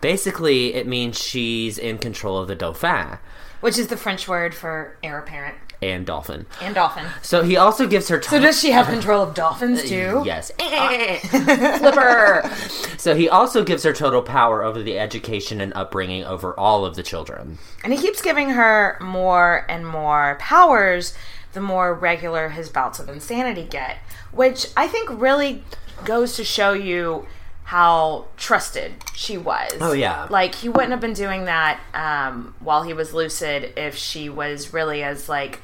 Basically, 0.00 0.74
it 0.74 0.86
means 0.86 1.18
she's 1.18 1.78
in 1.78 1.98
control 1.98 2.38
of 2.38 2.46
the 2.46 2.54
Dauphin 2.54 3.18
Which 3.60 3.78
is 3.78 3.88
the 3.88 3.96
French 3.96 4.28
word 4.28 4.54
for 4.54 4.96
heir 5.02 5.18
apparent. 5.18 5.56
and 5.82 6.06
Dolphin. 6.06 6.46
And 6.60 6.74
dolphin. 6.74 7.06
So 7.22 7.42
he 7.42 7.56
also 7.56 7.86
gives 7.86 8.08
her. 8.08 8.18
Total 8.18 8.38
So 8.38 8.46
does 8.46 8.60
she 8.60 8.70
have 8.70 8.86
control 8.86 9.22
of 9.22 9.34
dolphins 9.34 9.80
uh, 9.80 9.86
too? 9.86 10.22
Yes. 10.24 10.52
Eh. 10.58 11.18
Uh, 11.32 11.78
Flipper. 11.78 12.50
so 12.98 13.14
he 13.14 13.28
also 13.28 13.64
gives 13.64 13.82
her 13.82 13.92
total 13.92 14.22
power 14.22 14.62
over 14.62 14.82
the 14.82 14.98
education 14.98 15.60
and 15.60 15.72
upbringing 15.74 16.24
over 16.24 16.58
all 16.58 16.84
of 16.84 16.94
the 16.96 17.02
children. 17.02 17.58
And 17.82 17.92
he 17.92 17.98
keeps 17.98 18.22
giving 18.22 18.50
her 18.50 18.96
more 19.00 19.66
and 19.68 19.86
more 19.86 20.36
powers 20.40 21.14
the 21.54 21.60
more 21.60 21.94
regular 21.94 22.50
his 22.50 22.68
bouts 22.68 22.98
of 22.98 23.08
insanity 23.08 23.64
get, 23.64 23.98
which 24.32 24.66
I 24.76 24.86
think 24.88 25.08
really 25.10 25.62
goes 26.04 26.36
to 26.36 26.44
show 26.44 26.72
you 26.72 27.26
how 27.64 28.26
trusted 28.36 28.92
she 29.14 29.38
was. 29.38 29.72
Oh, 29.80 29.92
yeah. 29.92 30.26
Like 30.28 30.56
he 30.56 30.68
wouldn't 30.68 30.90
have 30.90 31.00
been 31.00 31.14
doing 31.14 31.46
that 31.46 31.80
um, 31.94 32.54
while 32.60 32.82
he 32.82 32.92
was 32.92 33.14
lucid 33.14 33.72
if 33.76 33.96
she 33.96 34.28
was 34.28 34.74
really 34.74 35.02
as 35.02 35.28
like 35.28 35.60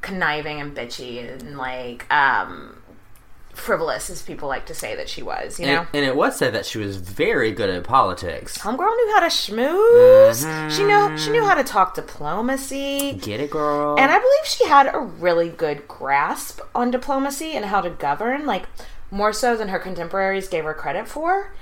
conniving 0.00 0.60
and 0.60 0.74
bitchy 0.74 1.30
and 1.30 1.58
like 1.58 2.10
um 2.12 2.79
frivolous 3.60 4.10
as 4.10 4.22
people 4.22 4.48
like 4.48 4.66
to 4.66 4.74
say 4.74 4.96
that 4.96 5.08
she 5.08 5.22
was, 5.22 5.60
you 5.60 5.66
know? 5.66 5.80
And, 5.80 5.88
and 5.94 6.04
it 6.04 6.16
was 6.16 6.36
said 6.36 6.54
that 6.54 6.66
she 6.66 6.78
was 6.78 6.96
very 6.96 7.52
good 7.52 7.70
at 7.70 7.84
politics. 7.84 8.58
Homegirl 8.58 8.96
knew 8.96 9.12
how 9.14 9.20
to 9.20 9.26
schmooze. 9.26 10.70
She 10.76 10.84
knew 10.84 11.16
she 11.18 11.30
knew 11.30 11.44
how 11.44 11.54
to 11.54 11.64
talk 11.64 11.94
diplomacy. 11.94 13.14
Get 13.14 13.40
it, 13.40 13.50
girl? 13.50 13.98
And 13.98 14.10
I 14.10 14.18
believe 14.18 14.44
she 14.44 14.66
had 14.66 14.92
a 14.92 14.98
really 14.98 15.48
good 15.48 15.86
grasp 15.86 16.60
on 16.74 16.90
diplomacy 16.90 17.52
and 17.52 17.66
how 17.66 17.80
to 17.80 17.90
govern, 17.90 18.46
like 18.46 18.66
more 19.10 19.32
so 19.32 19.56
than 19.56 19.68
her 19.68 19.78
contemporaries 19.78 20.48
gave 20.48 20.64
her 20.64 20.74
credit 20.74 21.06
for. 21.08 21.52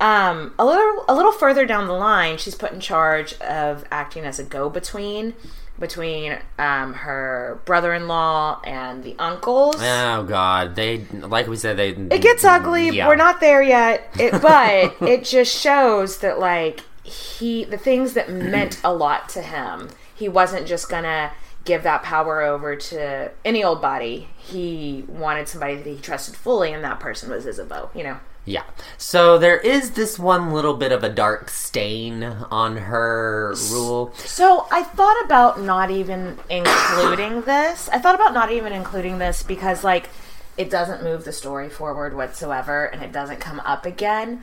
Um, 0.00 0.54
a 0.58 0.64
little 0.64 1.04
a 1.08 1.14
little 1.14 1.32
further 1.32 1.64
down 1.64 1.86
the 1.86 1.92
line, 1.94 2.36
she's 2.38 2.56
put 2.56 2.72
in 2.72 2.80
charge 2.80 3.34
of 3.40 3.84
acting 3.90 4.24
as 4.24 4.40
a 4.40 4.44
go-between 4.44 5.34
between 5.78 6.38
um, 6.58 6.94
her 6.94 7.60
brother-in-law 7.64 8.60
and 8.64 9.02
the 9.02 9.16
uncles. 9.18 9.76
Oh 9.78 10.24
God, 10.24 10.76
they 10.76 11.04
like 11.12 11.46
we 11.46 11.56
said 11.56 11.76
they. 11.76 11.90
It 11.90 12.22
gets 12.22 12.44
ugly. 12.44 12.90
Yeah. 12.90 13.08
We're 13.08 13.16
not 13.16 13.40
there 13.40 13.62
yet. 13.62 14.08
It, 14.18 14.32
but 14.42 14.96
it 15.00 15.24
just 15.24 15.56
shows 15.56 16.18
that 16.18 16.38
like 16.38 16.80
he 17.02 17.64
the 17.64 17.78
things 17.78 18.14
that 18.14 18.30
meant 18.30 18.80
a 18.84 18.92
lot 18.92 19.28
to 19.30 19.42
him. 19.42 19.88
He 20.14 20.28
wasn't 20.28 20.66
just 20.66 20.88
gonna 20.88 21.32
give 21.64 21.82
that 21.82 22.02
power 22.02 22.42
over 22.42 22.76
to 22.76 23.30
any 23.44 23.64
old 23.64 23.80
body. 23.80 24.28
He 24.36 25.04
wanted 25.08 25.48
somebody 25.48 25.76
that 25.76 25.88
he 25.88 25.98
trusted 25.98 26.36
fully, 26.36 26.72
and 26.72 26.84
that 26.84 27.00
person 27.00 27.30
was 27.30 27.46
Isabeau. 27.46 27.90
You 27.94 28.04
know. 28.04 28.20
Yeah. 28.44 28.64
So 28.98 29.38
there 29.38 29.58
is 29.58 29.92
this 29.92 30.18
one 30.18 30.52
little 30.52 30.74
bit 30.74 30.90
of 30.90 31.04
a 31.04 31.08
dark 31.08 31.48
stain 31.48 32.24
on 32.24 32.76
her 32.76 33.54
rule. 33.70 34.12
So 34.16 34.66
I 34.70 34.82
thought 34.82 35.24
about 35.24 35.60
not 35.60 35.90
even 35.90 36.38
including 36.50 37.42
this. 37.46 37.88
I 37.90 37.98
thought 37.98 38.16
about 38.16 38.34
not 38.34 38.50
even 38.50 38.72
including 38.72 39.18
this 39.18 39.42
because 39.42 39.84
like 39.84 40.10
it 40.56 40.70
doesn't 40.70 41.02
move 41.02 41.24
the 41.24 41.32
story 41.32 41.68
forward 41.68 42.14
whatsoever 42.14 42.84
and 42.86 43.02
it 43.02 43.12
doesn't 43.12 43.38
come 43.38 43.60
up 43.60 43.86
again. 43.86 44.42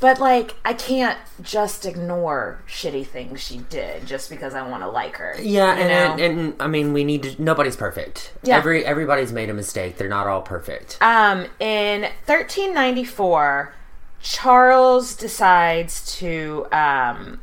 But 0.00 0.18
like 0.20 0.54
I 0.64 0.74
can't 0.74 1.18
just 1.42 1.86
ignore 1.86 2.62
shitty 2.68 3.06
things 3.06 3.40
she 3.40 3.58
did 3.70 4.06
just 4.06 4.28
because 4.28 4.54
I 4.54 4.68
want 4.68 4.82
to 4.82 4.88
like 4.88 5.16
her. 5.16 5.36
Yeah, 5.40 5.72
and, 5.72 6.20
and 6.20 6.20
and 6.20 6.54
I 6.60 6.66
mean, 6.66 6.92
we 6.92 7.04
need 7.04 7.22
to. 7.22 7.42
Nobody's 7.42 7.76
perfect. 7.76 8.32
Yeah. 8.42 8.56
Every 8.56 8.84
everybody's 8.84 9.32
made 9.32 9.50
a 9.50 9.54
mistake. 9.54 9.96
They're 9.96 10.08
not 10.08 10.26
all 10.26 10.42
perfect. 10.42 10.98
Um, 11.00 11.46
in 11.58 12.02
1394, 12.26 13.74
Charles 14.20 15.14
decides 15.14 16.16
to 16.18 16.66
um, 16.72 17.40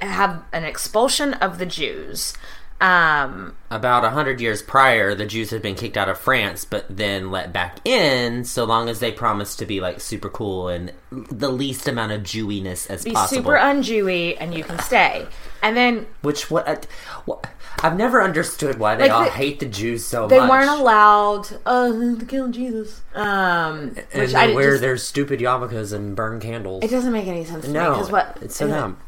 have 0.00 0.42
an 0.52 0.64
expulsion 0.64 1.34
of 1.34 1.58
the 1.58 1.66
Jews. 1.66 2.34
Um, 2.80 3.56
About 3.70 4.04
a 4.04 4.10
hundred 4.10 4.40
years 4.40 4.60
prior, 4.62 5.14
the 5.14 5.24
Jews 5.26 5.50
had 5.50 5.62
been 5.62 5.74
kicked 5.74 5.96
out 5.96 6.08
of 6.10 6.18
France, 6.18 6.64
but 6.64 6.84
then 6.90 7.30
let 7.30 7.52
back 7.52 7.78
in, 7.86 8.44
so 8.44 8.64
long 8.64 8.88
as 8.88 9.00
they 9.00 9.10
promised 9.12 9.58
to 9.60 9.66
be 9.66 9.80
like 9.80 10.00
super 10.00 10.28
cool 10.28 10.68
and 10.68 10.92
the 11.10 11.48
least 11.48 11.88
amount 11.88 12.12
of 12.12 12.22
Jewiness 12.22 12.88
as 12.90 13.04
be 13.04 13.12
possible. 13.12 13.42
super 13.42 13.56
un-Jewy 13.56 14.36
and 14.38 14.54
you 14.54 14.62
can 14.62 14.78
stay. 14.80 15.26
And 15.62 15.76
then 15.76 16.06
Which 16.22 16.50
what, 16.50 16.68
uh, 16.68 16.76
what 17.24 17.46
I've 17.82 17.96
never 17.96 18.22
understood 18.22 18.78
why 18.78 18.94
they 18.94 19.04
Like 19.04 19.12
all 19.12 19.24
the- 19.24 19.30
hate 19.30 19.58
the 19.60 19.66
Jews 19.66 20.04
so 20.04 20.28
they 20.28 20.38
much. 20.38 20.50
weren't 20.50 20.70
allowed 20.70 21.48
uh, 21.66 21.88
to 21.88 22.24
kill 22.26 22.48
Jesus. 22.48 23.00
Um, 23.14 23.94
and 24.12 24.22
which 24.22 24.32
they 24.32 24.52
I 24.52 24.54
wear 24.54 24.72
just, 24.72 24.82
their 24.82 24.96
stupid 24.98 25.40
yarmulkes 25.40 25.92
and 25.92 26.14
burn 26.14 26.40
candles. 26.40 26.84
it 26.84 26.90
doesn't 26.90 27.12
make 27.12 27.26
any 27.26 27.44
sense 27.44 27.64
to 27.64 27.70
me 27.70 27.74
no, 27.78 27.92
because 27.94 28.12
what 28.12 28.36
it's 28.42 28.56
so 28.56 28.68
dumb. 28.68 28.98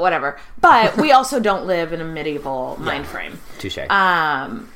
Whatever, 0.00 0.38
but 0.60 0.96
we 0.96 1.12
also 1.12 1.38
don't 1.40 1.66
live 1.66 1.92
in 1.92 2.00
a 2.00 2.04
medieval 2.04 2.76
mind 2.80 3.06
frame. 3.06 3.38
Touche. 3.58 3.78
Um, 3.90 4.68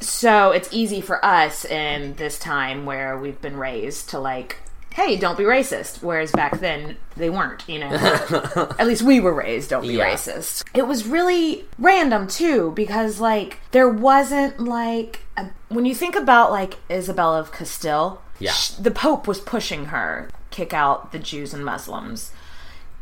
so 0.00 0.50
it's 0.50 0.68
easy 0.72 1.00
for 1.00 1.24
us 1.24 1.64
in 1.64 2.14
this 2.16 2.38
time 2.38 2.84
where 2.86 3.16
we've 3.16 3.40
been 3.40 3.56
raised 3.56 4.10
to 4.10 4.18
like, 4.18 4.56
hey, 4.94 5.16
don't 5.16 5.38
be 5.38 5.44
racist. 5.44 6.02
Whereas 6.02 6.32
back 6.32 6.58
then 6.60 6.96
they 7.16 7.30
weren't, 7.30 7.66
you 7.68 7.78
know. 7.78 7.90
At 8.78 8.86
least 8.86 9.02
we 9.02 9.20
were 9.20 9.32
raised, 9.32 9.70
don't 9.70 9.82
be 9.82 9.94
Yeah. 9.94 10.12
racist. 10.12 10.64
It 10.74 10.86
was 10.86 11.06
really 11.06 11.64
random 11.78 12.26
too 12.26 12.72
because 12.74 13.20
like 13.20 13.60
there 13.70 13.88
wasn't 13.88 14.58
like 14.60 15.20
a, 15.36 15.46
when 15.68 15.86
you 15.86 15.94
think 15.94 16.16
about 16.16 16.50
like 16.50 16.78
Isabella 16.90 17.38
of 17.38 17.52
Castile, 17.52 18.20
Yeah. 18.38 18.50
sh- 18.52 18.70
the 18.70 18.90
Pope 18.90 19.26
was 19.28 19.40
pushing 19.40 19.86
her 19.86 20.28
kick 20.50 20.74
out 20.74 21.12
the 21.12 21.18
Jews 21.18 21.54
and 21.54 21.64
Muslims 21.64 22.30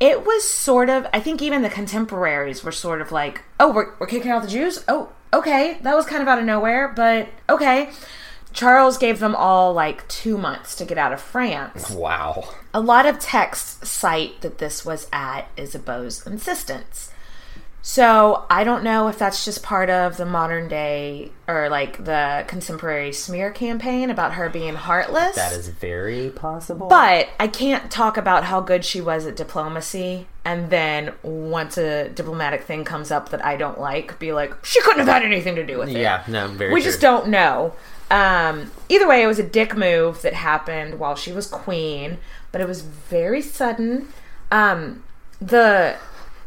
it 0.00 0.24
was 0.24 0.48
sort 0.48 0.88
of 0.88 1.06
i 1.12 1.20
think 1.20 1.40
even 1.42 1.62
the 1.62 1.70
contemporaries 1.70 2.64
were 2.64 2.72
sort 2.72 3.00
of 3.00 3.12
like 3.12 3.42
oh 3.60 3.70
we're, 3.70 3.94
we're 3.98 4.06
kicking 4.06 4.30
out 4.30 4.42
the 4.42 4.48
jews? 4.48 4.82
Oh 4.88 5.10
okay. 5.32 5.78
That 5.82 5.94
was 5.94 6.06
kind 6.06 6.22
of 6.22 6.28
out 6.28 6.38
of 6.38 6.44
nowhere 6.44 6.88
but 6.88 7.28
okay. 7.48 7.90
Charles 8.52 8.98
gave 8.98 9.20
them 9.20 9.36
all 9.36 9.72
like 9.72 10.08
two 10.08 10.36
months 10.36 10.74
to 10.76 10.84
get 10.84 10.98
out 10.98 11.12
of 11.12 11.20
france. 11.20 11.90
Wow. 11.90 12.48
a 12.74 12.80
lot 12.80 13.06
of 13.06 13.20
texts 13.20 13.88
cite 13.88 14.40
that 14.40 14.58
this 14.58 14.84
was 14.84 15.06
at 15.12 15.46
isabeau's 15.56 16.26
insistence 16.26 17.09
so 17.82 18.44
i 18.50 18.62
don't 18.62 18.84
know 18.84 19.08
if 19.08 19.18
that's 19.18 19.44
just 19.44 19.62
part 19.62 19.88
of 19.88 20.16
the 20.18 20.26
modern 20.26 20.68
day 20.68 21.30
or 21.48 21.68
like 21.68 22.04
the 22.04 22.44
contemporary 22.46 23.12
smear 23.12 23.50
campaign 23.50 24.10
about 24.10 24.34
her 24.34 24.48
being 24.50 24.74
heartless 24.74 25.34
That 25.36 25.52
is 25.52 25.68
very 25.68 26.30
possible. 26.30 26.88
but 26.88 27.28
I 27.40 27.48
can't 27.48 27.90
talk 27.90 28.16
about 28.16 28.44
how 28.44 28.60
good 28.60 28.84
she 28.84 29.00
was 29.00 29.26
at 29.26 29.34
diplomacy 29.34 30.26
and 30.44 30.70
then 30.70 31.12
once 31.22 31.76
a 31.78 32.08
diplomatic 32.10 32.62
thing 32.64 32.84
comes 32.84 33.10
up 33.10 33.30
that 33.30 33.44
I 33.44 33.56
don't 33.56 33.78
like, 33.80 34.18
be 34.18 34.32
like, 34.32 34.64
she 34.64 34.80
couldn't 34.82 35.00
have 35.00 35.08
had 35.08 35.22
anything 35.22 35.54
to 35.56 35.66
do 35.66 35.78
with 35.78 35.88
it. 35.90 35.98
yeah, 35.98 36.22
no, 36.28 36.48
very. 36.48 36.72
We 36.72 36.80
true. 36.80 36.90
just 36.90 37.00
don't 37.02 37.28
know. 37.28 37.74
Um, 38.10 38.70
either 38.88 39.06
way, 39.06 39.22
it 39.22 39.26
was 39.26 39.38
a 39.38 39.42
dick 39.42 39.76
move 39.76 40.22
that 40.22 40.32
happened 40.34 40.98
while 40.98 41.14
she 41.14 41.30
was 41.32 41.46
queen, 41.46 42.18
but 42.52 42.60
it 42.62 42.66
was 42.68 42.80
very 42.80 43.42
sudden. 43.42 44.08
Um, 44.50 45.02
the 45.42 45.96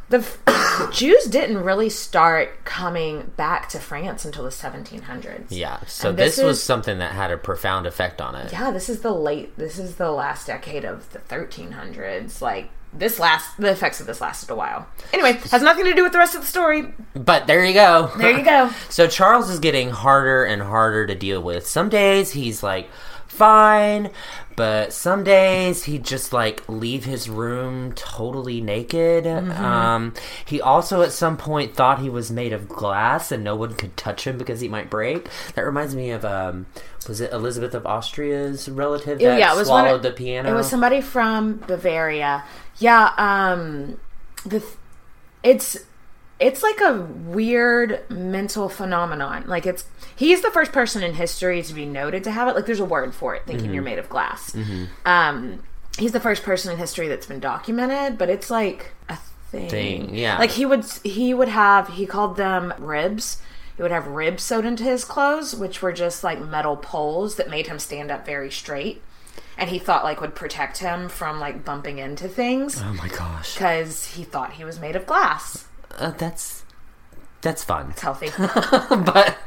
the 0.10 0.90
Jews 0.94 1.26
didn't 1.26 1.64
really 1.64 1.90
start 1.90 2.66
coming 2.66 3.32
back 3.38 3.70
to 3.70 3.80
France 3.80 4.26
until 4.26 4.44
the 4.44 4.50
1700s. 4.50 5.46
Yeah, 5.50 5.80
so 5.86 6.10
And 6.10 6.18
this, 6.18 6.36
this 6.36 6.46
was 6.46 6.62
something 6.62 6.98
that 7.00 7.14
had 7.14 7.32
a 7.32 7.38
profound 7.38 7.86
effect 7.88 8.22
on 8.22 8.36
it. 8.36 8.52
yeah, 8.52 8.72
this 8.72 8.90
is 8.90 9.02
the 9.02 9.14
late. 9.14 9.58
This 9.58 9.78
is 9.80 9.96
the 9.96 10.12
last 10.12 10.48
decade 10.48 10.86
of 10.86 11.12
the 11.14 11.20
1300s. 11.20 12.42
Like 12.42 12.70
this 12.94 13.20
last, 13.20 13.58
the 13.58 13.72
effects 13.72 14.00
of 14.00 14.06
this 14.08 14.22
lasted 14.22 14.52
a 14.52 14.56
while. 14.56 14.88
Anyway, 15.14 15.34
has 15.52 15.64
nothing 15.64 15.86
to 15.86 15.94
do 15.94 16.04
with 16.04 16.12
the 16.12 16.20
rest 16.20 16.36
of 16.36 16.42
the 16.42 16.48
story. 16.48 16.94
But 17.16 17.48
there 17.48 17.66
you 17.66 17.74
go. 17.74 18.12
There 18.18 18.38
you 18.38 18.46
go. 18.46 18.70
so 18.90 19.08
Charles 19.08 19.50
is 19.50 19.60
getting 19.60 19.90
harder 19.90 20.44
and 20.44 20.62
harder 20.62 21.08
to 21.08 21.16
deal 21.16 21.42
with. 21.42 21.66
Some 21.66 21.90
days 21.90 22.32
he's 22.32 22.62
like 22.62 22.90
fine. 23.34 24.10
But 24.56 24.94
some 24.94 25.24
days 25.24 25.86
he'd 25.86 26.04
just 26.06 26.32
like 26.32 26.64
leave 26.70 27.06
his 27.06 27.28
room 27.28 27.92
totally 27.94 28.62
naked. 28.62 29.26
Um, 29.26 30.14
he 30.46 30.62
also 30.62 31.02
at 31.02 31.12
some 31.12 31.38
point 31.38 31.76
thought 31.76 32.00
he 32.00 32.10
was 32.10 32.30
made 32.30 32.54
of 32.54 32.70
glass 32.70 33.32
and 33.32 33.44
no 33.44 33.56
one 33.56 33.74
could 33.74 33.98
touch 33.98 34.28
him 34.28 34.38
because 34.38 34.62
he 34.62 34.68
might 34.68 34.92
break. 34.92 35.28
That 35.56 35.64
reminds 35.64 35.96
me 35.96 36.12
of 36.12 36.24
um, 36.24 36.68
was 37.08 37.20
it 37.20 37.34
Elizabeth 37.34 37.74
of 37.74 37.88
Austria's 37.88 38.70
relative 38.70 39.18
that 39.20 39.40
yeah, 39.40 39.54
it 39.54 39.58
was 39.58 39.68
swallowed 39.68 39.96
of- 39.96 40.04
the 40.04 40.12
piano? 40.12 40.52
It 40.52 40.54
was 40.54 40.70
somebody 40.70 41.02
from 41.02 41.58
Bavaria. 41.68 42.44
Yeah, 42.78 43.12
um 43.18 43.98
the 44.46 44.60
th- 44.60 44.74
it's 45.42 45.78
it's 46.40 46.64
like 46.64 46.82
a 46.82 47.02
weird 47.02 48.02
mental 48.10 48.70
phenomenon. 48.70 49.46
Like 49.48 49.66
it's 49.66 49.86
he's 50.16 50.42
the 50.42 50.52
first 50.52 50.72
person 50.72 51.04
in 51.04 51.14
history 51.14 51.62
to 51.62 51.74
be 51.74 51.86
noted 51.86 52.24
to 52.26 52.32
have 52.32 52.48
it. 52.48 52.56
Like 52.56 52.66
there's 52.66 52.80
a 52.80 52.86
word 52.86 53.14
for 53.14 53.36
it, 53.36 53.44
thinking 53.46 53.74
you're 53.74 53.84
made 53.84 54.00
of 54.00 54.10
glass. 54.10 54.56
Um 55.06 55.64
he's 55.98 56.12
the 56.12 56.20
first 56.20 56.44
person 56.44 56.72
in 56.72 56.78
history 56.78 57.08
that's 57.08 57.28
been 57.28 57.40
documented, 57.40 58.18
but 58.18 58.30
it's 58.30 58.50
like 58.50 58.92
a 59.10 59.18
thing. 59.52 59.70
Thing, 59.70 60.16
yeah. 60.16 60.38
Like 60.38 60.52
he 60.52 60.66
would 60.66 60.86
he 61.04 61.34
would 61.34 61.50
have 61.50 61.90
he 61.90 62.06
called 62.06 62.36
them 62.36 62.74
ribs. 62.78 63.42
He 63.76 63.82
would 63.82 63.92
have 63.92 64.08
ribs 64.08 64.44
sewed 64.44 64.66
into 64.66 64.84
his 64.84 65.04
clothes, 65.04 65.56
which 65.56 65.82
were 65.82 65.94
just 65.94 66.24
like 66.24 66.40
metal 66.40 66.78
poles 66.78 67.36
that 67.36 67.50
made 67.50 67.68
him 67.68 67.80
stand 67.80 68.12
up 68.12 68.26
very 68.26 68.52
straight. 68.52 69.02
And 69.58 69.70
he 69.70 69.80
thought 69.80 70.04
like 70.04 70.20
would 70.20 70.36
protect 70.36 70.80
him 70.80 71.10
from 71.10 71.40
like 71.40 71.64
bumping 71.64 72.00
into 72.00 72.28
things 72.28 72.82
oh 72.82 72.94
my 72.94 73.08
gosh, 73.08 73.54
because 73.54 74.06
he 74.16 74.24
thought 74.24 74.54
he 74.54 74.64
was 74.64 74.80
made 74.80 74.96
of 74.96 75.06
glass. 75.06 75.66
Uh, 75.98 76.12
that's 76.12 76.64
that's 77.42 77.64
fun. 77.64 77.92
It's 77.92 78.02
healthy. 78.02 78.30
but 78.38 79.38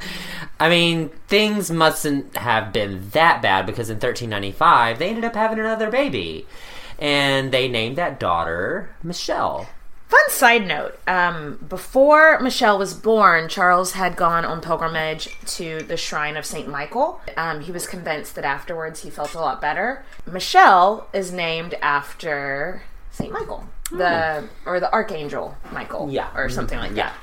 I 0.60 0.68
mean, 0.68 1.08
things 1.28 1.70
mustn't 1.70 2.36
have 2.36 2.72
been 2.72 3.08
that 3.10 3.42
bad 3.42 3.66
because 3.66 3.90
in 3.90 3.96
1395 3.96 4.98
they 4.98 5.08
ended 5.08 5.24
up 5.24 5.34
having 5.34 5.58
another 5.58 5.90
baby, 5.90 6.46
and 6.98 7.52
they 7.52 7.68
named 7.68 7.96
that 7.96 8.20
daughter 8.20 8.90
Michelle. 9.02 9.68
Fun 10.08 10.30
side 10.30 10.66
note: 10.66 10.98
um, 11.08 11.58
before 11.68 12.38
Michelle 12.40 12.78
was 12.78 12.94
born, 12.94 13.48
Charles 13.48 13.92
had 13.92 14.14
gone 14.14 14.44
on 14.44 14.60
pilgrimage 14.60 15.28
to 15.46 15.80
the 15.80 15.96
shrine 15.96 16.36
of 16.36 16.46
Saint 16.46 16.68
Michael. 16.68 17.20
Um, 17.36 17.62
he 17.62 17.72
was 17.72 17.86
convinced 17.86 18.36
that 18.36 18.44
afterwards 18.44 19.02
he 19.02 19.10
felt 19.10 19.34
a 19.34 19.40
lot 19.40 19.60
better. 19.60 20.04
Michelle 20.26 21.08
is 21.12 21.32
named 21.32 21.74
after 21.82 22.82
Saint 23.16 23.32
Michael, 23.32 23.64
hmm. 23.88 23.98
the 23.98 24.44
or 24.66 24.78
the 24.78 24.92
archangel 24.92 25.56
Michael, 25.72 26.08
Yeah. 26.10 26.28
or 26.36 26.48
something 26.50 26.78
like 26.78 26.94
that. 26.94 27.14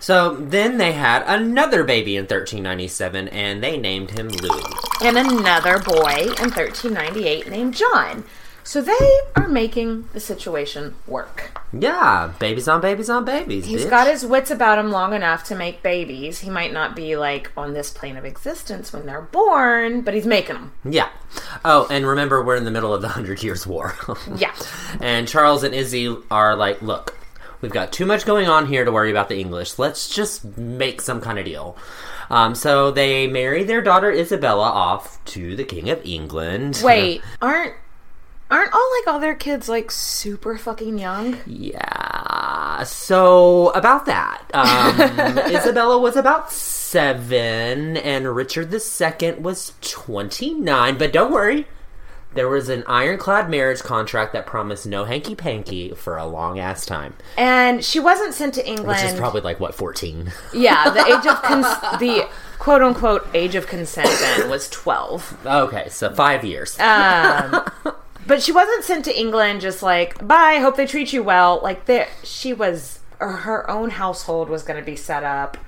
So 0.00 0.34
then 0.34 0.78
they 0.78 0.92
had 0.92 1.22
another 1.28 1.84
baby 1.84 2.16
in 2.16 2.24
1397, 2.24 3.28
and 3.28 3.62
they 3.62 3.76
named 3.78 4.10
him 4.10 4.28
Louis. 4.28 4.64
and 5.04 5.16
another 5.16 5.78
boy 5.78 6.26
in 6.42 6.50
1398 6.50 7.48
named 7.48 7.74
John. 7.76 8.24
So 8.64 8.80
they 8.80 9.20
are 9.36 9.48
making 9.48 10.08
the 10.12 10.20
situation 10.20 10.94
work. 11.06 11.60
Yeah, 11.72 12.32
babies 12.38 12.68
on 12.68 12.80
babies 12.80 13.10
on 13.10 13.24
babies. 13.24 13.66
He's 13.66 13.84
bitch. 13.86 13.90
got 13.90 14.06
his 14.06 14.24
wits 14.24 14.50
about 14.50 14.78
him 14.78 14.90
long 14.90 15.14
enough 15.14 15.44
to 15.44 15.54
make 15.54 15.82
babies. 15.82 16.40
He 16.40 16.50
might 16.50 16.72
not 16.72 16.94
be 16.94 17.16
like 17.16 17.50
on 17.56 17.72
this 17.72 17.90
plane 17.90 18.16
of 18.16 18.24
existence 18.24 18.92
when 18.92 19.06
they're 19.06 19.22
born, 19.22 20.02
but 20.02 20.14
he's 20.14 20.26
making 20.26 20.54
them. 20.56 20.72
Yeah. 20.84 21.08
Oh, 21.64 21.86
and 21.90 22.06
remember, 22.06 22.42
we're 22.44 22.56
in 22.56 22.64
the 22.64 22.70
middle 22.70 22.94
of 22.94 23.02
the 23.02 23.08
Hundred 23.08 23.42
Years' 23.42 23.66
War. 23.66 23.94
Yeah. 24.36 24.54
And 25.00 25.28
Charles 25.28 25.62
and 25.62 25.74
Izzy 25.74 26.16
are 26.30 26.56
like, 26.56 26.80
look, 26.80 27.16
we've 27.60 27.72
got 27.72 27.92
too 27.92 28.06
much 28.06 28.24
going 28.24 28.48
on 28.48 28.66
here 28.66 28.84
to 28.84 28.92
worry 28.92 29.10
about 29.10 29.28
the 29.28 29.38
English. 29.38 29.78
Let's 29.78 30.08
just 30.08 30.56
make 30.56 31.00
some 31.00 31.20
kind 31.20 31.38
of 31.38 31.44
deal. 31.44 31.76
Um, 32.30 32.54
so 32.54 32.90
they 32.90 33.26
marry 33.26 33.62
their 33.62 33.82
daughter 33.82 34.10
Isabella 34.10 34.64
off 34.64 35.22
to 35.26 35.54
the 35.56 35.64
King 35.64 35.90
of 35.90 36.00
England. 36.04 36.80
Wait, 36.82 37.20
aren't 37.40 37.74
aren't 38.52 38.72
all 38.72 38.90
like 38.98 39.12
all 39.12 39.18
their 39.18 39.34
kids 39.34 39.68
like 39.68 39.90
super 39.90 40.56
fucking 40.58 40.98
young? 40.98 41.38
Yeah. 41.46 42.84
So 42.84 43.70
about 43.70 44.06
that, 44.06 44.42
um, 44.54 45.38
Isabella 45.54 45.98
was 45.98 46.16
about 46.16 46.52
seven, 46.52 47.96
and 47.96 48.34
Richard 48.34 48.72
II 48.72 49.32
was 49.34 49.72
twenty-nine. 49.80 50.98
But 50.98 51.12
don't 51.12 51.32
worry, 51.32 51.66
there 52.34 52.48
was 52.48 52.68
an 52.68 52.82
ironclad 52.86 53.48
marriage 53.50 53.80
contract 53.80 54.32
that 54.32 54.46
promised 54.46 54.86
no 54.86 55.04
hanky 55.04 55.34
panky 55.34 55.94
for 55.94 56.16
a 56.16 56.26
long 56.26 56.58
ass 56.58 56.84
time, 56.86 57.14
And 57.36 57.84
she 57.84 58.00
wasn't 58.00 58.34
sent 58.34 58.54
to 58.54 58.66
England. 58.66 58.88
which 58.88 59.02
is 59.02 59.14
probably 59.14 59.42
like 59.42 59.60
what 59.60 59.74
fourteen. 59.74 60.32
yeah, 60.52 60.90
the 60.90 61.00
age 61.06 61.26
of 61.26 61.40
cons- 61.42 61.98
the 62.00 62.28
quote 62.58 62.82
unquote 62.82 63.26
age 63.34 63.54
of 63.54 63.66
consent 63.66 64.08
then 64.20 64.48
was 64.48 64.68
12. 64.70 65.46
Okay, 65.46 65.88
so 65.88 66.10
five 66.14 66.44
years. 66.44 66.76
But 68.26 68.42
she 68.42 68.52
wasn't 68.52 68.84
sent 68.84 69.04
to 69.06 69.18
England 69.18 69.60
just 69.60 69.82
like, 69.82 70.26
bye, 70.26 70.58
hope 70.60 70.76
they 70.76 70.86
treat 70.86 71.12
you 71.12 71.22
well. 71.22 71.60
Like, 71.62 71.86
there, 71.86 72.08
she 72.22 72.52
was, 72.52 73.00
her 73.18 73.68
own 73.68 73.90
household 73.90 74.48
was 74.48 74.62
going 74.62 74.78
to 74.78 74.86
be 74.86 74.96
set 74.96 75.24
up. 75.24 75.58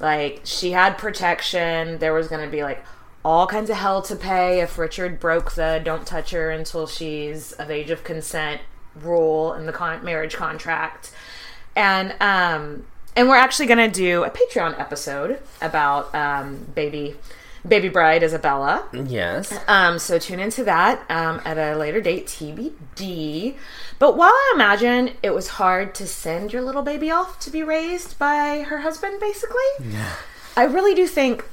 Like, 0.00 0.40
she 0.44 0.70
had 0.70 0.96
protection. 0.96 1.98
There 1.98 2.14
was 2.14 2.28
going 2.28 2.44
to 2.44 2.50
be, 2.50 2.62
like, 2.62 2.84
all 3.24 3.46
kinds 3.46 3.68
of 3.68 3.76
hell 3.76 4.00
to 4.02 4.16
pay 4.16 4.60
if 4.60 4.78
Richard 4.78 5.20
broke 5.20 5.52
the 5.52 5.82
don't 5.84 6.06
touch 6.06 6.30
her 6.30 6.50
until 6.50 6.86
she's 6.86 7.52
of 7.52 7.70
age 7.70 7.90
of 7.90 8.04
consent 8.04 8.62
rule 8.94 9.52
in 9.52 9.66
the 9.66 9.72
con- 9.72 10.04
marriage 10.04 10.34
contract. 10.34 11.12
And, 11.76 12.14
um, 12.20 12.86
and 13.14 13.28
we're 13.28 13.36
actually 13.36 13.66
going 13.66 13.90
to 13.90 13.94
do 13.94 14.24
a 14.24 14.30
Patreon 14.30 14.80
episode 14.80 15.40
about, 15.60 16.14
um, 16.14 16.66
baby, 16.74 17.16
baby 17.68 17.88
bride 17.88 18.22
Isabella. 18.22 18.84
yes. 18.92 19.52
Um, 19.68 19.98
so 19.98 20.18
tune 20.18 20.40
into 20.40 20.64
that 20.64 21.04
um, 21.10 21.40
at 21.44 21.58
a 21.58 21.76
later 21.76 22.00
date, 22.00 22.26
TBD. 22.26 23.54
But 23.98 24.16
while 24.16 24.30
I 24.30 24.52
imagine 24.54 25.14
it 25.22 25.34
was 25.34 25.48
hard 25.48 25.94
to 25.96 26.06
send 26.06 26.52
your 26.52 26.62
little 26.62 26.82
baby 26.82 27.10
off 27.10 27.38
to 27.40 27.50
be 27.50 27.62
raised 27.62 28.18
by 28.18 28.60
her 28.68 28.78
husband, 28.78 29.20
basically, 29.20 29.56
I 30.56 30.64
really 30.64 30.94
do 30.94 31.06
think 31.06 31.44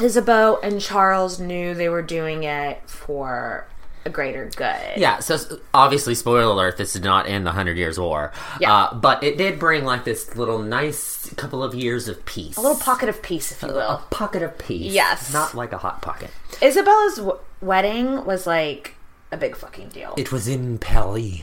Isabeau 0.00 0.58
and 0.62 0.80
Charles 0.80 1.38
knew 1.38 1.74
they 1.74 1.88
were 1.88 2.02
doing 2.02 2.44
it 2.44 2.80
for 2.88 3.66
a 4.04 4.10
greater 4.10 4.50
good. 4.56 4.96
Yeah, 4.96 5.18
so 5.20 5.38
obviously, 5.72 6.14
spoiler 6.14 6.42
alert, 6.42 6.76
this 6.76 6.92
did 6.92 7.04
not 7.04 7.28
end 7.28 7.46
the 7.46 7.52
Hundred 7.52 7.76
Years' 7.76 7.98
War. 7.98 8.32
Yeah. 8.60 8.72
Uh, 8.74 8.94
but 8.94 9.22
it 9.24 9.38
did 9.38 9.58
bring 9.58 9.84
like 9.84 10.04
this 10.04 10.36
little 10.36 10.58
nice 10.58 11.32
couple 11.36 11.62
of 11.62 11.74
years 11.74 12.08
of 12.08 12.24
peace. 12.26 12.56
A 12.56 12.60
little 12.60 12.76
pocket 12.78 13.08
of 13.08 13.22
peace, 13.22 13.52
if 13.52 13.62
you 13.62 13.68
will. 13.68 13.78
a 13.80 14.02
pocket 14.10 14.42
of 14.42 14.56
peace. 14.58 14.92
Yes. 14.92 15.32
Not 15.32 15.54
like 15.54 15.72
a 15.72 15.78
hot 15.78 16.02
pocket. 16.02 16.30
Isabella's 16.62 17.16
w- 17.16 17.38
wedding 17.60 18.24
was 18.24 18.46
like 18.46 18.94
a 19.32 19.36
big 19.36 19.56
fucking 19.56 19.88
deal. 19.88 20.14
It 20.16 20.30
was 20.32 20.46
in 20.48 20.78
Paris. 20.78 21.40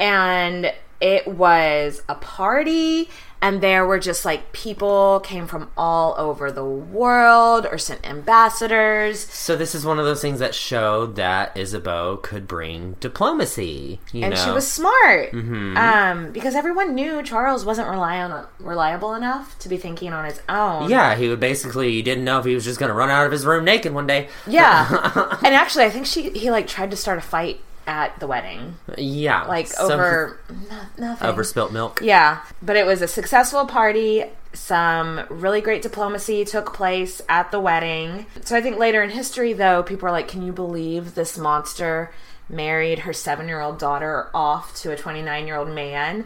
and 0.00 0.72
it 1.00 1.26
was 1.28 2.00
a 2.08 2.14
party 2.14 3.10
and 3.44 3.60
there 3.60 3.86
were 3.86 3.98
just 3.98 4.24
like 4.24 4.52
people 4.52 5.20
came 5.20 5.46
from 5.46 5.70
all 5.76 6.14
over 6.16 6.50
the 6.50 6.64
world 6.64 7.66
or 7.70 7.76
sent 7.76 8.02
ambassadors 8.08 9.20
So 9.20 9.54
this 9.54 9.74
is 9.74 9.84
one 9.84 9.98
of 9.98 10.06
those 10.06 10.22
things 10.22 10.38
that 10.38 10.54
showed 10.54 11.16
that 11.16 11.54
Isabeau 11.54 12.16
could 12.16 12.48
bring 12.48 12.94
diplomacy. 13.00 14.00
You 14.12 14.22
and 14.24 14.34
know? 14.34 14.40
she 14.42 14.50
was 14.50 14.66
smart 14.66 15.34
um, 15.34 16.32
because 16.32 16.54
everyone 16.54 16.94
knew 16.94 17.22
charles 17.22 17.66
wasn't 17.66 17.88
reliable, 17.88 18.48
reliable 18.58 19.12
enough 19.12 19.58
to 19.58 19.68
be 19.68 19.76
thinking 19.76 20.14
on 20.14 20.24
his 20.24 20.40
own 20.48 20.88
Yeah, 20.88 21.14
he 21.14 21.28
would 21.28 21.40
basically 21.40 21.90
he 21.92 22.00
didn't 22.02 22.24
know 22.24 22.38
if 22.38 22.46
he 22.46 22.54
was 22.54 22.64
just 22.64 22.80
going 22.80 22.88
to 22.88 22.94
run 22.94 23.10
out 23.10 23.26
of 23.26 23.32
his 23.32 23.44
room 23.44 23.64
naked 23.66 23.92
one 23.92 24.06
day. 24.06 24.28
yeah 24.46 25.36
and 25.44 25.54
actually 25.54 25.84
i 25.84 25.90
think 25.90 26.06
she 26.06 26.30
he 26.30 26.50
like 26.50 26.66
tried 26.66 26.90
to 26.90 26.96
start 26.96 27.18
a 27.18 27.20
fight 27.20 27.60
at 27.86 28.18
the 28.20 28.26
wedding 28.26 28.76
Yeah, 28.96 29.44
like 29.44 29.66
so- 29.68 29.90
over 29.92 30.40
no, 30.70 30.76
nothing 31.08 31.28
over 31.28 31.44
spilt 31.44 31.72
milk. 31.72 32.00
Yeah, 32.02 32.40
but 32.62 32.76
it 32.76 32.86
was 32.86 33.02
a 33.02 33.08
successful 33.08 33.66
party. 33.66 34.24
Some 34.52 35.26
really 35.30 35.60
great 35.60 35.82
diplomacy 35.82 36.44
took 36.44 36.72
place 36.74 37.20
at 37.28 37.50
the 37.50 37.58
wedding. 37.60 38.26
So 38.44 38.56
I 38.56 38.60
think 38.60 38.78
later 38.78 39.02
in 39.02 39.10
history, 39.10 39.52
though, 39.52 39.82
people 39.82 40.08
are 40.08 40.12
like, 40.12 40.28
can 40.28 40.42
you 40.42 40.52
believe 40.52 41.14
this 41.16 41.36
monster 41.36 42.12
married 42.48 43.00
her 43.00 43.12
seven 43.12 43.48
year 43.48 43.60
old 43.60 43.78
daughter 43.78 44.28
off 44.32 44.74
to 44.76 44.92
a 44.92 44.96
29 44.96 45.46
year 45.46 45.56
old 45.56 45.68
man? 45.70 46.24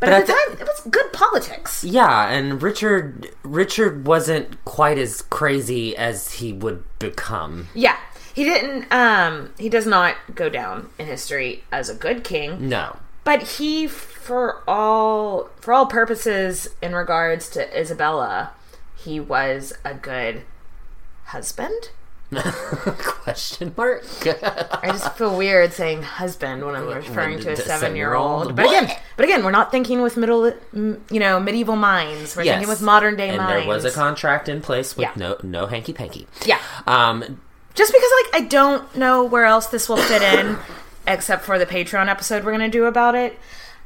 But, 0.00 0.06
But 0.06 0.12
at 0.14 0.26
the 0.26 0.32
thi- 0.32 0.38
time, 0.50 0.60
it 0.60 0.66
was 0.66 0.80
good 0.90 1.12
politics. 1.12 1.84
Yeah, 1.84 2.28
and 2.28 2.60
Richard 2.60 3.30
Richard 3.44 4.04
wasn't 4.06 4.62
quite 4.64 4.98
as 4.98 5.22
crazy 5.22 5.96
as 5.96 6.32
he 6.32 6.52
would 6.52 6.82
become. 6.98 7.68
Yeah. 7.72 7.96
He 8.34 8.44
didn't, 8.44 8.90
um, 8.92 9.52
he 9.58 9.68
does 9.68 9.86
not 9.86 10.16
go 10.34 10.48
down 10.48 10.90
in 10.98 11.06
history 11.06 11.64
as 11.70 11.88
a 11.88 11.94
good 11.94 12.24
king. 12.24 12.68
No. 12.68 12.96
But 13.24 13.42
he, 13.42 13.86
for 13.86 14.62
all 14.66 15.50
for 15.60 15.72
all 15.72 15.86
purposes, 15.86 16.68
in 16.82 16.92
regards 16.94 17.48
to 17.50 17.78
Isabella, 17.80 18.50
he 18.96 19.20
was 19.20 19.72
a 19.84 19.94
good 19.94 20.42
husband. 21.26 21.90
Question 22.32 23.74
mark. 23.76 24.04
I 24.24 24.86
just 24.86 25.12
feel 25.16 25.36
weird 25.36 25.72
saying 25.72 26.02
husband 26.02 26.64
when 26.64 26.74
I'm 26.74 26.86
referring 26.88 27.38
to 27.40 27.52
a 27.52 27.56
seven-year-old. 27.56 28.56
But 28.56 28.66
again, 28.66 28.90
but 29.16 29.24
again, 29.24 29.44
we're 29.44 29.50
not 29.50 29.70
thinking 29.70 30.02
with 30.02 30.16
middle, 30.16 30.46
you 30.72 30.98
know, 31.20 31.38
medieval 31.38 31.76
minds. 31.76 32.34
We're 32.36 32.44
thinking 32.44 32.68
with 32.68 32.82
modern 32.82 33.16
day 33.16 33.28
and 33.28 33.38
minds. 33.38 33.52
there 33.66 33.68
was 33.68 33.84
a 33.84 33.90
contract 33.90 34.48
in 34.48 34.60
place 34.62 34.96
with 34.96 35.04
Yeah. 35.04 35.12
no 35.16 35.36
no 35.42 35.66
hanky 35.66 35.92
panky. 35.92 36.26
Yeah. 36.46 36.58
Um, 36.86 37.40
just 37.74 37.92
because 37.92 38.10
like 38.24 38.42
I 38.42 38.46
don't 38.46 38.94
know 38.96 39.24
where 39.24 39.44
else 39.44 39.66
this 39.66 39.88
will 39.88 39.96
fit 39.96 40.22
in, 40.22 40.58
except 41.06 41.44
for 41.44 41.58
the 41.58 41.66
Patreon 41.66 42.08
episode 42.08 42.44
we're 42.44 42.52
gonna 42.52 42.68
do 42.68 42.84
about 42.84 43.14
it. 43.14 43.38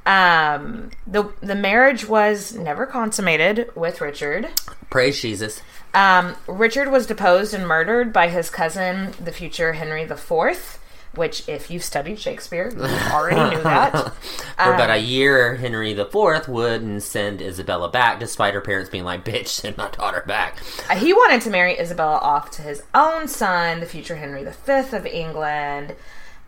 Um, 0.05 0.91
the 1.07 1.33
the 1.41 1.55
marriage 1.55 2.07
was 2.09 2.55
never 2.55 2.87
consummated 2.87 3.71
with 3.75 4.01
Richard. 4.01 4.49
Praise 4.91 5.21
Jesus. 5.21 5.61
Um, 5.95 6.37
Richard 6.47 6.91
was 6.91 7.07
deposed 7.07 7.55
and 7.55 7.67
murdered 7.67 8.13
by 8.13 8.29
his 8.29 8.51
cousin, 8.51 9.13
the 9.23 9.33
future 9.33 9.73
Henry 9.73 10.03
IV. 10.03 10.79
Which, 11.17 11.49
if 11.49 11.71
you've 11.71 11.83
studied 11.83 12.19
Shakespeare, 12.19 12.71
you 12.75 12.83
already 13.13 13.57
knew 13.57 13.63
that. 13.63 14.13
For 14.57 14.75
about 14.75 14.91
a 14.91 14.99
year, 14.99 15.57
Henry 15.57 15.93
IV 15.93 16.49
wouldn't 16.49 17.03
send 17.03 17.41
Isabella 17.41 17.89
back, 17.89 18.21
despite 18.21 18.55
her 18.55 18.61
parents 18.61 18.91
being 18.91 19.05
like, 19.05 19.25
"Bitch, 19.25 19.49
send 19.49 19.77
my 19.77 19.89
daughter 19.91 20.23
back." 20.27 20.59
Uh, 20.89 20.97
he 20.97 21.13
wanted 21.13 21.41
to 21.43 21.51
marry 21.51 21.79
Isabella 21.79 22.19
off 22.19 22.51
to 22.53 22.63
his 22.63 22.83
own 22.95 23.29
son, 23.29 23.81
the 23.81 23.87
future 23.87 24.17
Henry 24.17 24.45
V 24.45 24.97
of 24.97 25.07
England. 25.07 25.97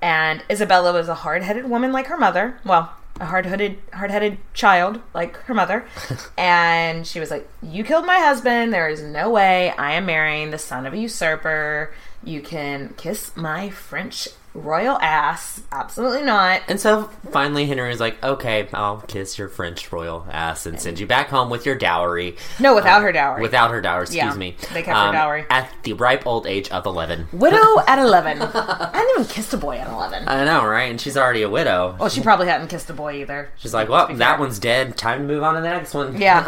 And 0.00 0.44
Isabella 0.50 0.92
was 0.92 1.09
a 1.09 1.14
hard-headed 1.14 1.68
woman 1.68 1.92
like 1.92 2.07
her 2.07 2.16
mother. 2.16 2.59
Well, 2.64 2.92
a 3.20 3.26
hard-headed, 3.26 3.78
hard-headed 3.92 4.38
child 4.54 5.00
like 5.12 5.37
her 5.44 5.54
mother. 5.54 5.85
and 6.38 7.07
she 7.07 7.20
was 7.20 7.31
like, 7.31 7.48
"You 7.62 7.85
killed 7.85 8.07
my 8.07 8.18
husband. 8.18 8.72
There 8.72 8.88
is 8.88 9.02
no 9.02 9.31
way 9.31 9.70
I 9.70 9.92
am 9.94 10.07
marrying 10.07 10.50
the 10.50 10.59
son 10.59 10.87
of 10.87 10.92
a 10.92 10.98
usurper. 10.98 11.92
You 12.22 12.40
can 12.40 12.94
kiss 12.96 13.37
my 13.37 13.70
French 13.70 14.28
royal 14.58 14.98
ass. 15.00 15.60
Absolutely 15.72 16.22
not." 16.22 16.62
And 16.68 16.78
so 16.80 17.10
finally, 17.30 17.66
Henry 17.66 17.88
was 17.88 18.00
like, 18.00 18.22
"Okay, 18.24 18.68
I'll 18.74 19.00
kiss 19.08 19.38
your 19.38 19.48
French 19.48 19.90
royal 19.92 20.26
ass 20.30 20.66
and 20.66 20.80
send 20.80 20.98
you 20.98 21.06
back 21.06 21.28
home 21.28 21.48
with 21.50 21.64
your 21.66 21.74
dowry." 21.76 22.36
No, 22.60 22.74
without 22.74 23.02
her 23.02 23.12
dowry. 23.12 23.40
Without 23.42 23.70
her 23.70 23.80
dowry, 23.80 24.02
excuse 24.02 24.16
Yeah, 24.22 24.34
me. 24.34 24.56
Um, 24.68 24.74
they 24.74 24.82
kept 24.82 24.98
her 24.98 25.12
dowry. 25.12 25.44
at 25.50 25.70
the 25.82 25.92
ripe 25.94 26.26
old 26.26 26.46
age 26.46 26.68
of 26.70 26.84
eleven. 26.86 27.28
Widow 27.32 27.80
at 27.86 27.98
11. 27.98 28.42
I 28.42 28.90
hadn't 28.92 29.10
even 29.20 29.24
kissed 29.26 29.52
a 29.54 29.56
boy 29.56 29.76
at 29.76 29.88
11. 29.88 30.28
I 30.28 30.44
know, 30.44 30.66
right? 30.66 30.90
And 30.90 31.00
she's 31.00 31.16
already 31.16 31.42
a 31.42 31.48
widow. 31.50 31.96
Well, 31.98 32.08
she 32.08 32.20
probably 32.20 32.46
hadn't 32.48 32.68
kissed 32.68 32.90
a 32.90 32.92
boy 32.94 33.20
either. 33.22 33.50
She's 33.56 33.72
like, 33.74 33.88
"Well, 33.88 34.08
that 34.08 34.16
fair. 34.18 34.38
one's 34.38 34.58
dead. 34.58 34.96
Time 34.96 35.20
to 35.22 35.24
move 35.34 35.42
on 35.42 35.54
to 35.54 35.60
the 35.60 35.68
next 35.68 35.94
one." 35.94 36.20
Yeah. 36.20 36.44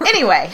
anyway, 0.06 0.50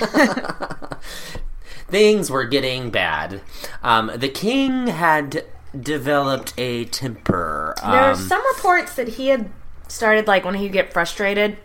things 1.89 2.31
were 2.31 2.45
getting 2.45 2.91
bad. 2.91 3.41
Um, 3.83 4.11
the 4.17 4.29
king 4.29 4.87
had 4.89 5.45
developed 5.79 6.53
a 6.59 6.85
temper. 6.87 7.75
there 7.81 7.87
are 7.91 8.11
Um, 8.13 8.17
some 8.17 8.43
reports 8.57 8.95
that 8.95 9.09
he 9.09 9.29
had 9.29 9.51
started, 9.89 10.27
like, 10.27 10.45
when 10.45 10.55
he'd 10.55 10.73
get 10.73 10.93
frustrated, 10.93 11.59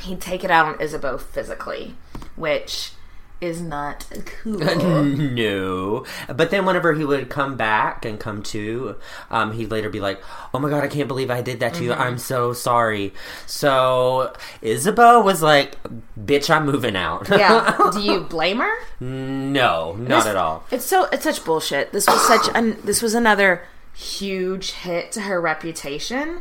he'd 0.00 0.20
take 0.20 0.44
it 0.44 0.50
out 0.50 0.66
on 0.66 0.80
Isabeau 0.80 1.18
physically, 1.18 1.94
which 2.36 2.92
is 3.40 3.60
not 3.60 4.06
cool. 4.24 4.58
no, 5.04 6.04
but 6.34 6.50
then 6.50 6.64
whenever 6.64 6.94
he 6.94 7.04
would 7.04 7.28
come 7.28 7.56
back 7.56 8.04
and 8.04 8.18
come 8.18 8.42
to, 8.44 8.96
um, 9.30 9.52
he'd 9.52 9.70
later 9.70 9.90
be 9.90 10.00
like, 10.00 10.22
"Oh 10.54 10.58
my 10.58 10.70
god, 10.70 10.82
I 10.84 10.88
can't 10.88 11.08
believe 11.08 11.30
I 11.30 11.42
did 11.42 11.60
that 11.60 11.74
to 11.74 11.84
you. 11.84 11.92
I'm 11.92 12.18
so 12.18 12.52
sorry." 12.52 13.12
So 13.46 14.32
Isabeau 14.62 15.20
was 15.22 15.42
like, 15.42 15.76
"Bitch, 16.18 16.48
I'm 16.48 16.66
moving 16.66 16.96
out." 16.96 17.28
yeah. 17.28 17.76
Do 17.92 18.00
you 18.00 18.20
blame 18.20 18.58
her? 18.58 18.74
no, 19.00 19.94
not 19.98 20.24
This- 20.24 20.26
at 20.26 20.36
all. 20.36 20.64
It's 20.70 20.84
so 20.84 21.04
it's 21.12 21.24
such 21.24 21.44
bullshit. 21.44 21.92
This 21.92 22.06
was 22.06 22.26
such 22.26 22.48
an 22.54 22.78
this 22.84 23.02
was 23.02 23.14
another 23.14 23.62
huge 23.94 24.72
hit 24.72 25.12
to 25.12 25.22
her 25.22 25.40
reputation. 25.40 26.40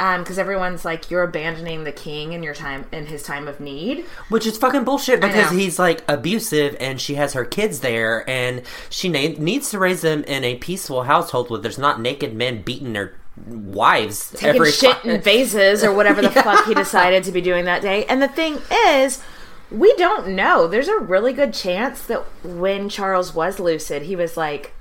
Um, 0.00 0.22
because 0.22 0.38
everyone's 0.38 0.84
like, 0.84 1.10
you're 1.10 1.22
abandoning 1.22 1.84
the 1.84 1.92
king 1.92 2.32
in 2.32 2.42
your 2.42 2.54
time 2.54 2.86
in 2.90 3.06
his 3.06 3.22
time 3.22 3.46
of 3.46 3.60
need. 3.60 4.04
Which 4.30 4.46
is 4.46 4.58
fucking 4.58 4.82
bullshit 4.82 5.20
because 5.20 5.52
he's 5.52 5.78
like 5.78 6.02
abusive 6.08 6.76
and 6.80 7.00
she 7.00 7.14
has 7.14 7.34
her 7.34 7.44
kids 7.44 7.80
there 7.80 8.28
and 8.28 8.62
she 8.90 9.08
na- 9.08 9.38
needs 9.38 9.70
to 9.70 9.78
raise 9.78 10.00
them 10.00 10.24
in 10.24 10.42
a 10.42 10.56
peaceful 10.56 11.04
household 11.04 11.50
where 11.50 11.60
there's 11.60 11.78
not 11.78 12.00
naked 12.00 12.34
men 12.34 12.62
beating 12.62 12.94
their 12.94 13.14
wives 13.46 14.30
taking 14.32 14.56
every 14.56 14.72
shit 14.72 15.04
in 15.04 15.20
vases 15.20 15.84
or 15.84 15.92
whatever 15.92 16.20
the 16.20 16.30
fuck 16.42 16.66
he 16.66 16.74
decided 16.74 17.24
to 17.24 17.32
be 17.32 17.40
doing 17.40 17.64
that 17.66 17.82
day. 17.82 18.04
And 18.06 18.20
the 18.20 18.28
thing 18.28 18.58
is, 18.88 19.22
we 19.70 19.94
don't 19.96 20.28
know. 20.28 20.66
There's 20.66 20.88
a 20.88 20.98
really 20.98 21.32
good 21.32 21.54
chance 21.54 22.02
that 22.06 22.24
when 22.44 22.88
Charles 22.88 23.34
was 23.34 23.58
lucid, 23.58 24.02
he 24.02 24.16
was 24.16 24.36
like, 24.36 24.74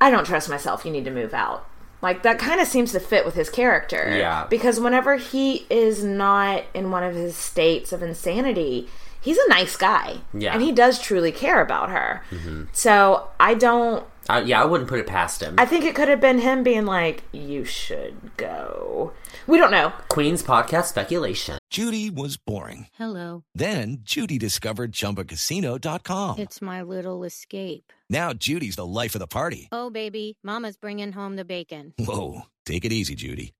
I 0.00 0.10
don't 0.10 0.24
trust 0.24 0.48
myself. 0.48 0.84
You 0.84 0.90
need 0.90 1.04
to 1.04 1.10
move 1.10 1.34
out. 1.34 1.68
Like, 2.06 2.22
that 2.22 2.38
kind 2.38 2.60
of 2.60 2.68
seems 2.68 2.92
to 2.92 3.00
fit 3.00 3.24
with 3.24 3.34
his 3.34 3.50
character. 3.50 4.16
Yeah. 4.16 4.46
Because 4.48 4.78
whenever 4.78 5.16
he 5.16 5.66
is 5.68 6.04
not 6.04 6.62
in 6.72 6.92
one 6.92 7.02
of 7.02 7.16
his 7.16 7.34
states 7.34 7.92
of 7.92 8.00
insanity, 8.00 8.88
he's 9.20 9.38
a 9.38 9.48
nice 9.48 9.76
guy. 9.76 10.18
Yeah. 10.32 10.52
And 10.54 10.62
he 10.62 10.70
does 10.70 11.00
truly 11.00 11.32
care 11.32 11.60
about 11.60 11.90
her. 11.90 12.22
Mm-hmm. 12.30 12.66
So 12.72 13.28
I 13.40 13.54
don't. 13.54 14.06
Uh, 14.28 14.42
yeah, 14.44 14.60
I 14.62 14.64
wouldn't 14.64 14.88
put 14.88 14.98
it 14.98 15.06
past 15.06 15.42
him. 15.42 15.54
I 15.58 15.66
think 15.66 15.84
it 15.84 15.94
could 15.94 16.08
have 16.08 16.20
been 16.20 16.38
him 16.38 16.62
being 16.62 16.86
like, 16.86 17.22
you 17.32 17.64
should 17.64 18.36
go. 18.36 19.12
We 19.46 19.58
don't 19.58 19.70
know. 19.70 19.92
Queen's 20.08 20.42
podcast 20.42 20.86
speculation. 20.86 21.58
Judy 21.70 22.10
was 22.10 22.36
boring. 22.36 22.88
Hello. 22.94 23.44
Then 23.54 23.98
Judy 24.02 24.38
discovered 24.38 24.92
ChumbaCasino.com. 24.92 26.38
It's 26.38 26.60
my 26.62 26.82
little 26.82 27.24
escape. 27.24 27.92
Now 28.10 28.32
Judy's 28.32 28.76
the 28.76 28.86
life 28.86 29.14
of 29.14 29.20
the 29.20 29.26
party. 29.26 29.68
Oh, 29.72 29.90
baby, 29.90 30.38
Mama's 30.42 30.76
bringing 30.76 31.12
home 31.12 31.36
the 31.36 31.44
bacon. 31.44 31.94
Whoa, 31.98 32.42
take 32.64 32.84
it 32.84 32.92
easy, 32.92 33.14
Judy. 33.14 33.52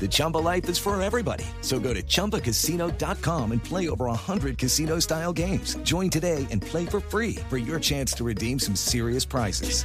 The 0.00 0.08
Chumba 0.08 0.38
life 0.38 0.68
is 0.68 0.78
for 0.78 1.00
everybody. 1.02 1.44
So 1.62 1.80
go 1.80 1.92
to 1.92 2.02
ChumbaCasino.com 2.02 3.52
and 3.52 3.64
play 3.64 3.88
over 3.88 4.04
100 4.06 4.58
casino-style 4.58 5.32
games. 5.32 5.76
Join 5.78 6.10
today 6.10 6.46
and 6.50 6.62
play 6.62 6.86
for 6.86 7.00
free 7.00 7.36
for 7.48 7.56
your 7.56 7.80
chance 7.80 8.12
to 8.14 8.24
redeem 8.24 8.58
some 8.60 8.76
serious 8.76 9.24
prizes. 9.24 9.82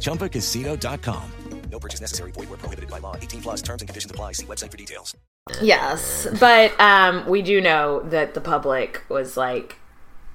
ChumbaCasino.com. 0.00 1.22
No 1.70 1.78
purchase 1.78 2.00
necessary. 2.02 2.32
Void 2.32 2.50
where 2.50 2.58
prohibited 2.58 2.90
by 2.90 2.98
law. 2.98 3.16
18 3.16 3.40
plus 3.40 3.62
terms 3.62 3.80
and 3.80 3.88
conditions 3.88 4.10
apply. 4.10 4.32
See 4.32 4.44
website 4.46 4.70
for 4.70 4.76
details. 4.76 5.16
Yes, 5.62 6.28
but 6.38 6.78
um, 6.78 7.26
we 7.26 7.40
do 7.40 7.60
know 7.62 8.00
that 8.10 8.34
the 8.34 8.42
public 8.42 9.02
was 9.08 9.38
like, 9.38 9.76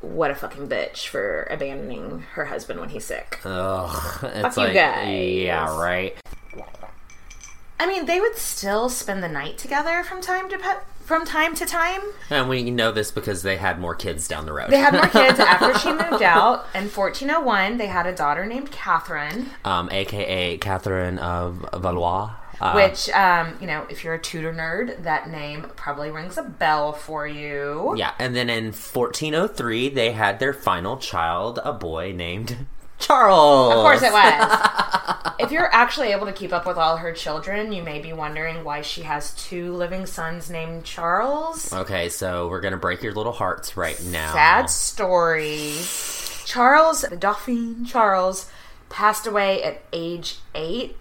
"What 0.02 0.32
a 0.32 0.36
fucking 0.36 0.68
bitch 0.68 1.08
for 1.08 1.48
abandoning 1.52 2.26
her 2.34 2.46
husband 2.46 2.80
when 2.80 2.90
he's 2.90 3.06
sick." 3.06 3.40
Ugh, 3.46 4.24
it's 4.24 4.58
you 4.58 4.64
like, 4.64 4.74
guys. 4.74 5.32
yeah, 5.32 5.80
right. 5.80 6.18
I 7.80 7.86
mean, 7.88 8.06
they 8.06 8.20
would 8.20 8.36
still 8.38 8.90
spend 8.90 9.24
the 9.24 9.30
night 9.30 9.58
together 9.58 10.04
from 10.04 10.22
time 10.22 10.50
to 10.50 10.58
pe- 10.58 10.84
from 11.04 11.26
time 11.26 11.56
to 11.56 11.66
time. 11.66 12.02
And 12.30 12.50
we 12.50 12.70
know 12.70 12.92
this 12.92 13.12
because 13.12 13.42
they 13.42 13.56
had 13.58 13.80
more 13.80 13.96
kids 13.96 14.28
down 14.28 14.46
the 14.46 14.52
road. 14.52 14.70
They 14.70 14.78
had 14.80 14.94
more 14.94 15.08
kids 15.08 15.40
after 15.40 15.78
she 15.80 15.90
moved 15.92 16.22
out. 16.22 16.66
In 16.76 16.90
1401, 16.90 17.78
they 17.78 17.88
had 17.88 18.06
a 18.06 18.14
daughter 18.14 18.46
named 18.46 18.72
Catherine, 18.72 19.52
um, 19.64 19.90
aka 19.92 20.58
Catherine 20.58 21.18
of 21.20 21.66
Valois. 21.74 22.32
Uh, 22.60 22.74
which, 22.74 23.08
um, 23.12 23.56
you 23.62 23.68
know, 23.68 23.86
if 23.88 24.04
you're 24.04 24.16
a 24.16 24.20
Tudor 24.20 24.52
nerd, 24.52 25.04
that 25.04 25.30
name 25.30 25.68
probably 25.76 26.10
rings 26.10 26.40
a 26.40 26.42
bell 26.44 26.92
for 26.92 27.28
you. 27.28 27.94
yeah, 27.96 28.14
and 28.18 28.36
then 28.36 28.50
in 28.50 28.74
1403 28.74 29.90
they 29.90 30.12
had 30.12 30.40
their 30.40 30.54
final 30.54 30.98
child, 30.98 31.60
a 31.64 31.72
boy 31.72 32.12
named 32.16 32.66
Charles. 33.00 33.74
Of 33.74 33.80
course 33.80 34.02
it 34.02 34.12
was. 34.12 35.34
if 35.40 35.52
you're 35.52 35.74
actually 35.74 36.08
able 36.10 36.26
to 36.26 36.34
keep 36.34 36.52
up 36.52 36.66
with 36.66 36.78
all 36.78 36.98
her 36.98 37.12
children, 37.12 37.72
you 37.72 37.84
may 37.84 38.00
be 38.00 38.14
wondering 38.14 38.64
why 38.64 38.82
she 38.82 39.04
has 39.04 39.34
two 39.36 39.74
living 39.74 40.06
sons 40.06 40.50
named 40.50 40.84
Charles. 40.84 41.72
Okay, 41.72 42.10
so 42.10 42.48
we're 42.48 42.62
gonna 42.62 42.78
break 42.78 43.04
your 43.04 43.14
little 43.14 43.34
hearts 43.34 43.78
right 43.78 44.02
now. 44.06 44.34
Sad 44.34 44.70
story. 44.70 45.74
Charles, 46.46 47.02
the 47.02 47.18
Dauphin 47.18 47.86
Charles, 47.86 48.50
passed 48.90 49.28
away 49.28 49.62
at 49.64 49.84
age 49.92 50.38
eight 50.56 50.98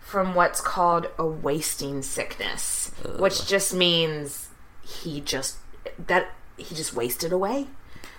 from 0.00 0.34
what's 0.34 0.60
called 0.60 1.06
a 1.18 1.26
wasting 1.26 2.02
sickness, 2.02 2.90
which 3.18 3.46
just 3.46 3.74
means 3.74 4.48
he 4.82 5.20
just 5.20 5.58
that 5.98 6.32
he 6.56 6.74
just 6.74 6.94
wasted 6.94 7.32
away. 7.32 7.68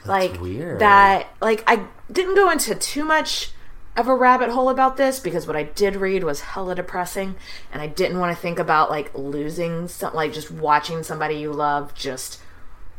Like 0.09 0.41
weird. 0.41 0.79
that 0.79 1.27
like 1.41 1.63
I 1.67 1.85
didn't 2.11 2.35
go 2.35 2.49
into 2.49 2.75
too 2.75 3.05
much 3.05 3.51
of 3.95 4.07
a 4.07 4.15
rabbit 4.15 4.49
hole 4.49 4.69
about 4.69 4.97
this 4.97 5.19
because 5.19 5.45
what 5.47 5.55
I 5.55 5.63
did 5.63 5.95
read 5.95 6.23
was 6.23 6.39
hella 6.41 6.75
depressing 6.75 7.35
and 7.71 7.81
I 7.81 7.87
didn't 7.87 8.19
want 8.19 8.35
to 8.35 8.41
think 8.41 8.57
about 8.59 8.89
like 8.89 9.13
losing 9.13 9.87
some 9.87 10.13
like 10.13 10.31
just 10.33 10.51
watching 10.51 11.03
somebody 11.03 11.35
you 11.35 11.51
love 11.51 11.93
just 11.95 12.39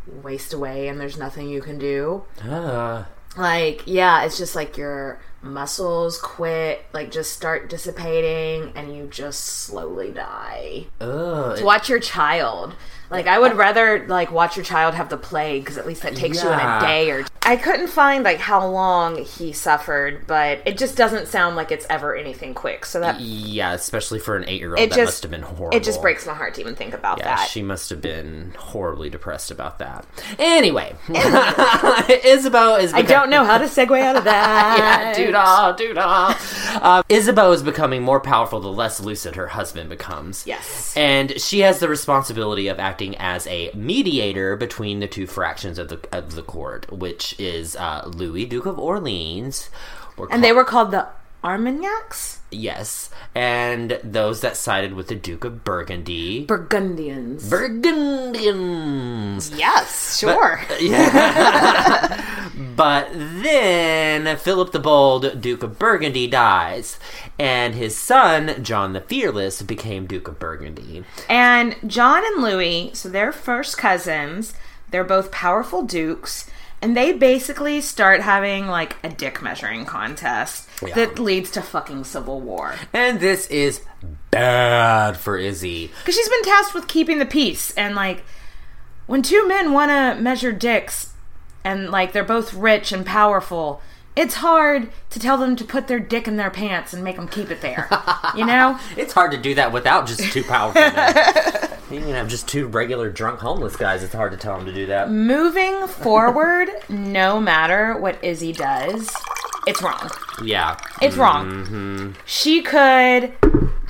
waste 0.06 0.52
away 0.52 0.88
and 0.88 1.00
there's 1.00 1.16
nothing 1.18 1.48
you 1.48 1.60
can 1.62 1.78
do. 1.78 2.24
Uh, 2.42 3.04
Like, 3.36 3.82
yeah, 3.86 4.24
it's 4.24 4.36
just 4.38 4.56
like 4.56 4.76
your 4.76 5.20
muscles 5.40 6.18
quit, 6.18 6.84
like 6.92 7.10
just 7.12 7.32
start 7.32 7.70
dissipating 7.70 8.72
and 8.74 8.94
you 8.94 9.06
just 9.06 9.44
slowly 9.44 10.10
die. 10.10 10.86
ugh, 11.00 11.56
To 11.58 11.64
watch 11.64 11.88
your 11.88 12.00
child 12.00 12.74
Like 13.10 13.26
I 13.26 13.38
would 13.38 13.56
rather 13.56 14.06
like 14.06 14.30
watch 14.30 14.56
your 14.56 14.64
child 14.64 14.94
have 14.94 15.08
the 15.08 15.16
plague 15.16 15.62
because 15.64 15.78
at 15.78 15.86
least 15.86 16.02
that 16.02 16.14
takes 16.16 16.42
you 16.42 16.48
in 16.48 16.58
a 16.58 16.80
day 16.80 17.10
or. 17.10 17.22
Two. 17.24 17.28
I 17.42 17.56
couldn't 17.56 17.88
find 17.88 18.22
like 18.22 18.38
how 18.38 18.64
long 18.66 19.24
he 19.24 19.52
suffered, 19.52 20.26
but 20.26 20.60
it 20.66 20.78
just 20.78 20.96
doesn't 20.96 21.26
sound 21.26 21.56
like 21.56 21.72
it's 21.72 21.86
ever 21.90 22.14
anything 22.14 22.54
quick. 22.54 22.84
So 22.86 23.00
that 23.00 23.18
Yeah, 23.20 23.72
especially 23.72 24.20
for 24.20 24.36
an 24.36 24.44
eight-year-old, 24.46 24.78
it 24.78 24.90
that 24.90 24.96
just 24.96 25.06
must 25.08 25.22
have 25.24 25.30
been 25.32 25.42
horrible. 25.42 25.76
It 25.76 25.82
just 25.82 26.00
breaks 26.02 26.26
my 26.26 26.34
heart 26.34 26.54
to 26.54 26.60
even 26.60 26.76
think 26.76 26.94
about 26.94 27.18
Yeah, 27.18 27.36
that. 27.36 27.48
she 27.48 27.62
must 27.62 27.90
have 27.90 28.00
been 28.00 28.54
horribly 28.56 29.10
depressed 29.10 29.50
about 29.50 29.78
that. 29.80 30.06
Anyway, 30.38 30.94
Isabeau 32.24 32.76
is. 32.76 32.92
I 32.92 33.02
don't 33.02 33.30
know 33.30 33.44
how 33.44 33.58
to 33.58 33.64
segue 33.64 34.00
out 34.00 34.16
of 34.16 34.24
that. 34.30 34.78
yeah, 34.78 35.04
that. 35.04 35.16
doo-dah, 35.16 35.72
doo-dah. 35.72 36.34
Uh, 36.80 37.02
Isabeau 37.08 37.52
is 37.52 37.62
becoming 37.62 38.02
more 38.02 38.20
powerful 38.20 38.60
the 38.60 38.68
less 38.68 39.00
lucid 39.00 39.34
her 39.36 39.48
husband 39.48 39.88
becomes. 39.88 40.46
Yes. 40.46 40.94
And 40.96 41.40
she 41.40 41.60
has 41.60 41.78
the 41.80 41.88
responsibility 41.88 42.68
of 42.68 42.78
acting 42.78 42.99
as 43.02 43.46
a 43.46 43.70
mediator 43.74 44.56
between 44.56 45.00
the 45.00 45.08
two 45.08 45.26
fractions 45.26 45.78
of 45.78 45.88
the 45.88 46.00
of 46.12 46.34
the 46.34 46.42
court, 46.42 46.90
which 46.92 47.38
is 47.38 47.76
uh, 47.76 48.04
Louis, 48.06 48.46
Duke 48.46 48.66
of 48.66 48.78
Orleans. 48.78 49.70
And 50.30 50.44
they 50.44 50.52
were 50.52 50.64
called 50.64 50.90
the 50.90 51.08
Armagnacs? 51.42 52.40
Yes, 52.50 53.10
and 53.34 53.98
those 54.02 54.40
that 54.40 54.56
sided 54.56 54.92
with 54.94 55.06
the 55.08 55.14
Duke 55.14 55.44
of 55.44 55.62
Burgundy. 55.64 56.44
Burgundians. 56.44 57.48
Burgundians. 57.48 59.50
yes, 59.56 60.18
sure. 60.18 60.60
Yeah. 60.80 62.50
but 62.76 63.08
then 63.12 64.36
Philip 64.36 64.72
the 64.72 64.78
Bold, 64.80 65.40
Duke 65.40 65.62
of 65.62 65.78
Burgundy, 65.78 66.26
dies, 66.26 66.98
and 67.38 67.74
his 67.74 67.96
son, 67.96 68.62
John 68.64 68.92
the 68.92 69.00
Fearless, 69.00 69.62
became 69.62 70.06
Duke 70.06 70.26
of 70.28 70.38
Burgundy. 70.40 71.04
And 71.28 71.76
John 71.86 72.24
and 72.26 72.42
Louis, 72.42 72.90
so 72.94 73.08
they're 73.08 73.32
first 73.32 73.78
cousins. 73.78 74.54
They're 74.90 75.04
both 75.04 75.30
powerful 75.30 75.82
dukes. 75.82 76.49
And 76.82 76.96
they 76.96 77.12
basically 77.12 77.80
start 77.82 78.22
having 78.22 78.66
like 78.66 78.96
a 79.04 79.08
dick 79.10 79.42
measuring 79.42 79.84
contest 79.84 80.66
Yeah. 80.82 80.94
that 80.94 81.18
leads 81.18 81.50
to 81.52 81.62
fucking 81.62 82.04
civil 82.04 82.40
war. 82.40 82.74
And 82.94 83.20
this 83.20 83.46
is 83.48 83.82
bad 84.30 85.16
for 85.18 85.36
Izzy. 85.36 85.90
Because 86.00 86.14
she's 86.14 86.28
been 86.28 86.42
tasked 86.44 86.74
with 86.74 86.88
keeping 86.88 87.18
the 87.18 87.26
peace. 87.26 87.70
And 87.72 87.94
like, 87.94 88.24
when 89.06 89.22
two 89.22 89.46
men 89.46 89.72
want 89.72 89.90
to 89.90 90.20
measure 90.22 90.52
dicks 90.52 91.12
and 91.64 91.90
like 91.90 92.12
they're 92.12 92.24
both 92.24 92.54
rich 92.54 92.92
and 92.92 93.04
powerful, 93.04 93.82
it's 94.20 94.34
hard 94.34 94.90
to 95.10 95.18
tell 95.18 95.38
them 95.38 95.56
to 95.56 95.64
put 95.64 95.88
their 95.88 95.98
dick 95.98 96.28
in 96.28 96.36
their 96.36 96.50
pants 96.50 96.92
and 96.92 97.02
make 97.02 97.16
them 97.16 97.26
keep 97.26 97.50
it 97.50 97.60
there. 97.62 97.88
you 98.36 98.44
know? 98.44 98.78
It's 98.96 99.12
hard 99.14 99.32
to 99.32 99.38
do 99.38 99.54
that 99.54 99.72
without 99.72 100.06
just 100.06 100.20
two 100.32 100.44
powerful 100.44 100.80
men. 100.82 101.66
You 101.90 101.98
can 101.98 102.10
have 102.10 102.28
just 102.28 102.46
two 102.46 102.68
regular 102.68 103.10
drunk 103.10 103.40
homeless 103.40 103.74
guys. 103.74 104.04
It's 104.04 104.14
hard 104.14 104.30
to 104.30 104.38
tell 104.38 104.56
them 104.56 104.64
to 104.66 104.72
do 104.72 104.86
that. 104.86 105.10
Moving 105.10 105.88
forward, 105.88 106.68
no 106.88 107.40
matter 107.40 107.98
what 107.98 108.22
Izzy 108.22 108.52
does, 108.52 109.10
it's 109.66 109.82
wrong. 109.82 110.08
Yeah. 110.44 110.76
It's 111.02 111.16
wrong. 111.16 111.50
Mhm. 111.66 112.14
She 112.26 112.62
could 112.62 113.32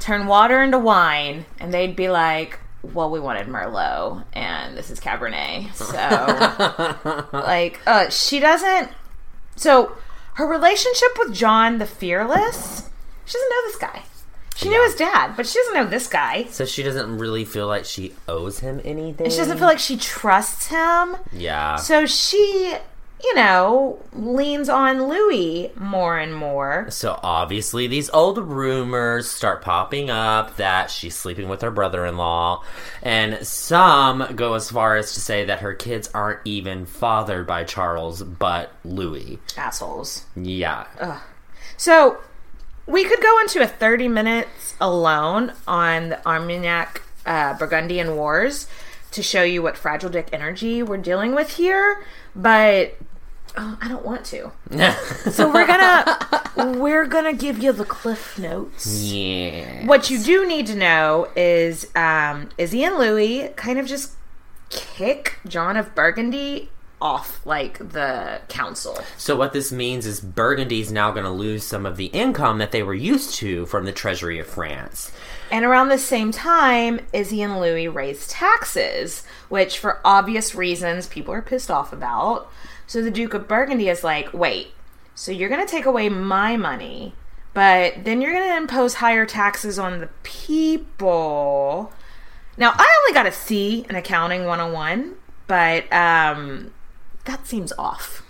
turn 0.01 0.27
water 0.29 0.63
into 0.63 0.79
wine, 0.79 1.45
and 1.59 1.75
they'd 1.75 1.95
be 1.95 2.09
like, 2.09 2.59
"Well, 2.83 3.11
we 3.11 3.21
wanted 3.21 3.49
Merlot, 3.49 4.25
and 4.33 4.75
this 4.79 4.91
is 4.91 4.99
Cabernet." 4.99 5.75
So, 5.75 7.27
like, 7.39 7.81
uh, 7.87 8.09
she 8.09 8.41
doesn't. 8.41 8.89
So, 9.57 9.93
her 10.41 10.47
relationship 10.47 11.11
with 11.19 11.35
John 11.35 11.77
the 11.77 11.87
Fearless, 11.87 12.89
she 13.27 13.35
doesn't 13.35 13.51
know 13.51 13.63
this 13.67 13.77
guy. 13.77 14.03
She 14.57 14.69
knew 14.71 14.83
his 14.85 14.95
dad, 14.95 15.35
but 15.37 15.47
she 15.47 15.59
doesn't 15.59 15.75
know 15.75 15.87
this 15.87 16.07
guy. 16.07 16.45
So 16.45 16.65
she 16.65 16.83
doesn't 16.83 17.19
really 17.19 17.45
feel 17.45 17.67
like 17.67 17.85
she 17.85 18.15
owes 18.27 18.61
him 18.61 18.81
anything. 18.85 19.31
She 19.31 19.37
doesn't 19.37 19.59
feel 19.59 19.67
like 19.67 19.79
she 19.79 19.97
trusts 19.97 20.67
him. 20.67 21.17
Yeah. 21.33 21.77
So 21.77 22.07
she, 22.07 22.75
you 23.23 23.35
know, 23.35 23.99
leans 24.13 24.69
on 24.69 25.09
Louis 25.09 25.73
more 25.77 26.19
and 26.19 26.35
more. 26.35 26.87
So 26.91 27.19
obviously, 27.23 27.87
these 27.87 28.11
old 28.11 28.39
rumors 28.39 29.31
start 29.31 29.63
popping 29.63 30.11
up 30.11 30.57
that 30.57 30.91
she's 30.91 31.15
sleeping 31.15 31.49
with 31.49 31.63
her 31.63 31.71
brother-in-law, 31.71 32.65
and 33.03 33.47
some 33.47 34.27
go 34.35 34.55
as 34.55 34.71
far 34.71 34.97
as 34.97 35.15
to 35.15 35.21
say 35.21 35.45
that 35.45 35.61
her 35.61 35.75
kids 35.75 36.11
aren't 36.15 36.41
even 36.45 36.87
fathered 36.87 37.47
by 37.47 37.65
Charles, 37.65 38.23
but 38.23 38.73
Louis. 38.85 39.39
Assholes. 39.57 40.25
Yeah. 40.37 40.87
Ugh. 40.99 41.21
So 41.77 42.19
we 42.87 43.05
could 43.05 43.21
go 43.21 43.41
into 43.41 43.63
a 43.63 43.67
30 43.67 44.09
minutes 44.09 44.75
alone 44.81 45.53
on 45.67 46.11
the 46.11 46.27
Armagnac 46.27 47.03
uh, 47.27 47.55
Burgundian 47.55 48.17
Wars 48.17 48.67
to 49.13 49.23
show 49.23 49.43
you 49.43 49.63
what 49.63 49.77
fragile 49.77 50.11
dick 50.11 50.29
energy 50.33 50.83
we're 50.83 50.97
dealing 50.97 51.35
with 51.35 51.55
here, 51.57 52.05
but 52.35 52.97
oh, 53.57 53.79
I 53.81 53.89
don't 53.89 54.05
want 54.05 54.25
to. 54.27 54.51
so 55.31 55.53
we're 55.53 55.67
gonna 55.67 56.79
we're 56.79 57.07
gonna 57.07 57.33
give 57.33 57.63
you 57.63 57.73
the 57.73 57.85
cliff 57.85 58.39
notes. 58.39 59.03
Yeah. 59.03 59.87
What 59.87 60.11
you 60.11 60.19
do 60.23 60.47
need 60.47 60.67
to 60.69 60.75
know 60.75 61.29
is 61.37 61.91
um, 61.95 62.51
Izzy 62.59 62.85
and 62.85 62.97
Louis 62.97 63.51
kind 63.57 63.79
of 63.79 63.87
just 63.87 64.15
kick 64.71 65.39
John 65.47 65.77
of 65.77 65.95
Burgundy 65.95 66.71
off 67.01 67.45
like 67.47 67.79
the 67.79 68.41
council. 68.49 68.99
So 69.17 69.35
what 69.37 69.53
this 69.53 69.73
means 69.73 70.07
is 70.07 70.21
Burgundy's 70.21 70.93
now 70.93 71.11
going 71.11 71.25
to 71.25 71.31
lose 71.31 71.65
some 71.65 71.87
of 71.87 71.97
the 71.97 72.07
income 72.07 72.59
that 72.59 72.73
they 72.73 72.83
were 72.83 72.95
used 72.95 73.35
to 73.37 73.67
from 73.67 73.85
the 73.85 73.93
treasury 73.93 74.39
of 74.39 74.47
France. 74.47 75.11
And 75.51 75.65
around 75.65 75.89
the 75.89 75.99
same 75.99 76.31
time, 76.31 77.01
Izzy 77.13 77.43
and 77.43 77.59
Louis 77.59 77.89
raise 77.89 78.29
taxes, 78.29 79.25
which 79.49 79.79
for 79.79 80.01
obvious 80.05 80.55
reasons 80.55 81.07
people 81.07 81.33
are 81.35 81.43
pissed 81.43 81.71
off 81.71 81.93
about. 81.93 82.51
So 82.91 83.01
the 83.03 83.11
Duke 83.13 83.35
of 83.35 83.47
Burgundy 83.47 83.89
is 83.89 84.03
like, 84.03 84.35
wait, 84.35 84.73
so 85.15 85.31
you're 85.31 85.49
going 85.49 85.65
to 85.65 85.71
take 85.71 85.87
away 85.87 86.09
my 86.09 86.57
money, 86.57 87.15
but 87.55 88.03
then 88.03 88.21
you're 88.21 88.33
going 88.33 88.49
to 88.49 88.57
impose 88.57 88.95
higher 88.95 89.25
taxes 89.25 89.79
on 89.79 90.01
the 90.01 90.09
people. 90.25 91.93
Now, 92.57 92.73
I 92.75 93.01
only 93.03 93.15
got 93.15 93.27
a 93.27 93.33
C 93.33 93.87
in 93.89 93.95
accounting 93.95 94.45
101, 94.45 95.15
but 95.47 95.85
um, 95.93 96.73
that 97.27 97.47
seems 97.47 97.73
off. 97.79 98.25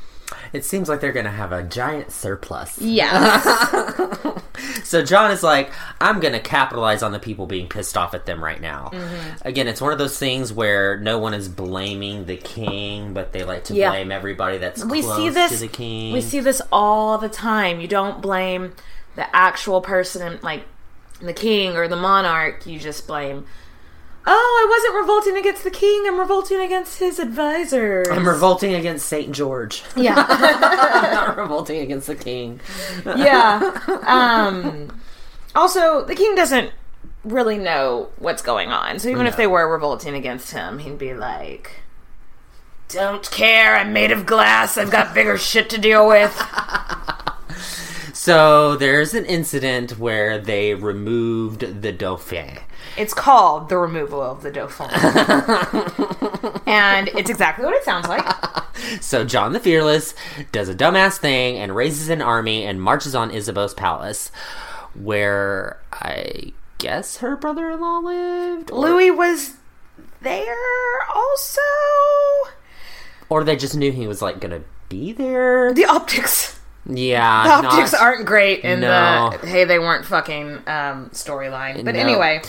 It 0.53 0.65
seems 0.65 0.89
like 0.89 1.01
they're 1.01 1.13
going 1.13 1.25
to 1.27 1.31
have 1.31 1.53
a 1.53 1.63
giant 1.63 2.13
surplus. 2.13 2.79
Yeah. 2.81 4.17
So 4.85 5.03
John 5.03 5.31
is 5.31 5.43
like, 5.43 5.71
I'm 6.01 6.21
going 6.21 6.33
to 6.35 6.41
capitalize 6.41 7.03
on 7.03 7.13
the 7.13 7.19
people 7.19 7.47
being 7.47 7.67
pissed 7.69 7.97
off 7.97 8.13
at 8.13 8.27
them 8.27 8.43
right 8.45 8.61
now. 8.61 8.91
Mhm. 8.93 9.41
Again, 9.43 9.69
it's 9.69 9.81
one 9.81 9.93
of 9.93 9.99
those 9.99 10.19
things 10.19 10.53
where 10.53 10.99
no 10.99 11.19
one 11.19 11.33
is 11.33 11.49
blaming 11.49 12.27
the 12.27 12.37
king, 12.37 13.15
but 13.15 13.33
they 13.33 13.43
like 13.45 13.65
to 13.65 13.75
Yeah. 13.75 13.91
blame 13.91 14.13
everybody 14.13 14.59
that's 14.59 14.85
we 14.85 15.01
see 15.01 15.29
this 15.31 15.53
to 15.53 15.59
the 15.59 15.69
king. 15.69 16.13
we 16.13 16.21
see 16.21 16.41
this 16.41 16.61
all 16.73 17.17
the 17.19 17.29
time 17.29 17.81
you 17.81 17.89
don't 17.89 18.21
blame 18.21 18.75
the 19.17 19.35
actual 19.35 19.81
person 19.81 20.39
like 20.43 20.65
the 21.23 21.33
king 21.33 21.77
or 21.77 21.89
the 21.89 21.97
monarch 21.97 22.67
you 22.67 22.79
just 22.79 23.07
blame 23.07 23.47
oh 24.33 24.57
i 24.63 24.67
wasn't 24.71 24.95
revolting 24.95 25.37
against 25.37 25.65
the 25.65 25.71
king 25.71 26.05
i'm 26.07 26.19
revolting 26.19 26.61
against 26.61 26.99
his 26.99 27.19
advisors 27.19 28.07
I'm 28.09 28.27
revolting 28.27 28.75
against 28.75 29.07
Saint 29.07 29.33
George. 29.33 29.83
Yeah. 29.97 30.15
I'm 30.29 31.13
not 31.13 31.37
revolting 31.37 31.81
against 31.81 32.07
the 32.07 32.15
king. 32.15 32.61
yeah 33.05 33.79
um 34.07 35.01
also 35.55 36.05
the 36.05 36.15
king 36.15 36.35
doesn't 36.35 36.73
really 37.25 37.59
know 37.59 38.09
what's 38.19 38.43
going 38.43 38.71
on 38.71 38.99
so 38.99 39.09
even 39.09 39.27
if 39.27 39.37
they 39.37 39.47
were 39.47 39.71
revolting 39.71 40.15
against 40.15 40.53
him 40.53 40.79
he'd 40.79 40.97
be 40.99 41.13
like 41.13 41.83
don't 42.89 43.31
care 43.31 43.77
i'm 43.77 43.93
made 43.93 44.11
of 44.13 44.25
glass 44.27 44.79
i've 44.79 44.91
got 44.91 45.13
bigger 45.15 45.37
shit 45.37 45.69
to 45.71 45.79
deal 45.79 46.07
with 46.09 46.35
So 48.13 48.77
there's 48.77 49.15
an 49.15 49.25
incident 49.25 49.99
where 49.99 50.39
they 50.39 50.75
removed 50.75 51.81
the 51.81 51.91
Dauphin. 51.91 52.59
It's 53.01 53.15
called 53.15 53.69
the 53.69 53.77
removal 53.79 54.21
of 54.23 54.43
the 54.43 54.51
Dauphin. 54.51 54.91
and 56.67 57.09
it's 57.09 57.31
exactly 57.31 57.65
what 57.65 57.75
it 57.75 57.85
sounds 57.85 58.07
like. 58.09 58.25
So 59.03 59.25
John 59.27 59.53
the 59.53 59.61
Fearless 59.61 60.15
does 60.53 60.71
a 60.71 60.75
dumbass 60.75 61.19
thing 61.19 61.59
and 61.59 61.77
raises 61.77 62.09
an 62.09 62.23
army 62.23 62.65
and 62.65 62.81
marches 62.81 63.15
on 63.15 63.31
Isabeau's 63.31 63.75
palace, 63.75 64.33
where 64.95 65.79
I 65.93 66.53
guess 66.79 67.19
her 67.19 67.37
brother-in-law 67.37 67.99
lived. 67.99 68.71
Or, 68.71 68.81
Louis 68.81 69.11
was 69.11 69.57
there 70.23 70.57
also. 71.15 71.61
or 73.29 73.45
they 73.45 73.55
just 73.57 73.77
knew 73.77 73.93
he 73.93 74.07
was 74.07 74.23
like 74.23 74.41
gonna 74.41 74.63
be 74.89 75.13
there. 75.13 75.75
The 75.75 75.85
optics. 75.85 76.59
Yeah, 76.87 77.61
the 77.61 77.67
optics 77.69 77.93
not- 77.93 78.01
aren't 78.01 78.25
great 78.25 78.65
in 78.65 78.81
No. 78.81 79.37
the 79.43 79.47
hey 79.47 79.65
they 79.67 79.79
weren't 79.79 80.07
fucking 80.07 80.55
um, 80.67 81.11
storyline. 81.13 81.85
But 81.85 81.95
No. 81.97 82.01
anyway, 82.01 82.41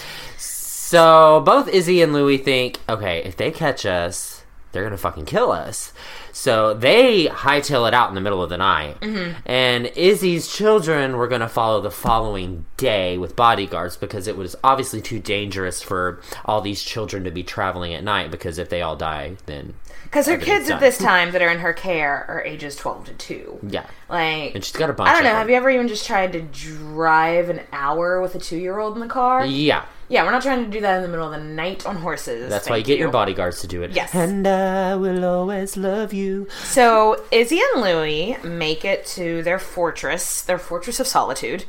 So 0.91 1.41
both 1.45 1.69
Izzy 1.69 2.01
and 2.01 2.11
Louis 2.11 2.35
think, 2.35 2.77
okay, 2.89 3.23
if 3.23 3.37
they 3.37 3.49
catch 3.49 3.85
us, 3.85 4.43
they're 4.73 4.83
gonna 4.83 4.97
fucking 4.97 5.23
kill 5.23 5.49
us. 5.49 5.93
So 6.33 6.73
they 6.73 7.27
hightail 7.27 7.87
it 7.87 7.93
out 7.93 8.09
in 8.09 8.15
the 8.15 8.19
middle 8.19 8.43
of 8.43 8.49
the 8.49 8.57
night. 8.57 8.99
Mhm. 8.99 9.35
And 9.45 9.85
Izzy's 9.95 10.49
children 10.51 11.15
were 11.15 11.29
gonna 11.29 11.47
follow 11.47 11.79
the 11.79 11.91
following 11.91 12.65
day 12.75 13.17
with 13.17 13.37
bodyguards 13.37 13.95
because 13.95 14.27
it 14.27 14.35
was 14.35 14.57
obviously 14.65 14.99
too 14.99 15.19
dangerous 15.19 15.81
for 15.81 16.19
all 16.43 16.59
these 16.59 16.83
children 16.83 17.23
to 17.23 17.31
be 17.31 17.41
traveling 17.43 17.93
at 17.93 18.03
night 18.03 18.29
because 18.29 18.57
if 18.57 18.67
they 18.67 18.81
all 18.81 18.97
die, 18.97 19.37
then 19.45 19.75
Because 20.03 20.27
her 20.27 20.37
kids 20.37 20.69
at 20.69 20.81
this 20.81 20.97
time 20.97 21.31
that 21.31 21.41
are 21.41 21.49
in 21.49 21.59
her 21.59 21.71
care 21.71 22.25
are 22.27 22.43
ages 22.43 22.75
12 22.75 23.05
to 23.05 23.13
2. 23.13 23.59
Yeah. 23.65 23.85
Like, 24.09 24.53
And 24.55 24.61
she's 24.61 24.75
got 24.75 24.89
a 24.89 24.93
bunch 24.93 25.09
I 25.09 25.13
don't 25.13 25.23
know. 25.23 25.29
Have 25.29 25.49
you 25.49 25.55
ever 25.55 25.69
even 25.69 25.87
just 25.87 26.05
tried 26.05 26.33
to 26.33 26.41
drive 26.41 27.49
an 27.49 27.61
hour 27.71 28.19
with 28.19 28.35
a 28.35 28.39
two 28.39 28.57
year 28.57 28.77
old 28.77 28.95
in 28.95 28.99
the 28.99 29.07
car? 29.07 29.45
Yeah. 29.45 29.83
Yeah, 30.11 30.25
we're 30.25 30.31
not 30.31 30.41
trying 30.41 30.65
to 30.65 30.69
do 30.69 30.81
that 30.81 30.97
in 30.97 31.03
the 31.03 31.07
middle 31.07 31.31
of 31.31 31.31
the 31.31 31.47
night 31.47 31.85
on 31.85 31.95
horses. 31.95 32.49
That's 32.49 32.69
why 32.69 32.75
you 32.75 32.83
get 32.83 32.99
your 32.99 33.09
bodyguards 33.09 33.61
to 33.61 33.67
do 33.67 33.81
it. 33.81 33.91
Yes. 33.91 34.13
And 34.13 34.45
I 34.45 34.95
will 34.95 35.23
always 35.23 35.77
love 35.77 36.11
you. 36.11 36.49
So 36.63 37.23
Izzy 37.31 37.61
and 37.73 37.81
Louie 37.81 38.35
make 38.43 38.83
it 38.83 39.05
to 39.07 39.41
their 39.43 39.57
fortress, 39.57 40.41
their 40.41 40.57
fortress 40.57 40.99
of 40.99 41.07
solitude. 41.07 41.63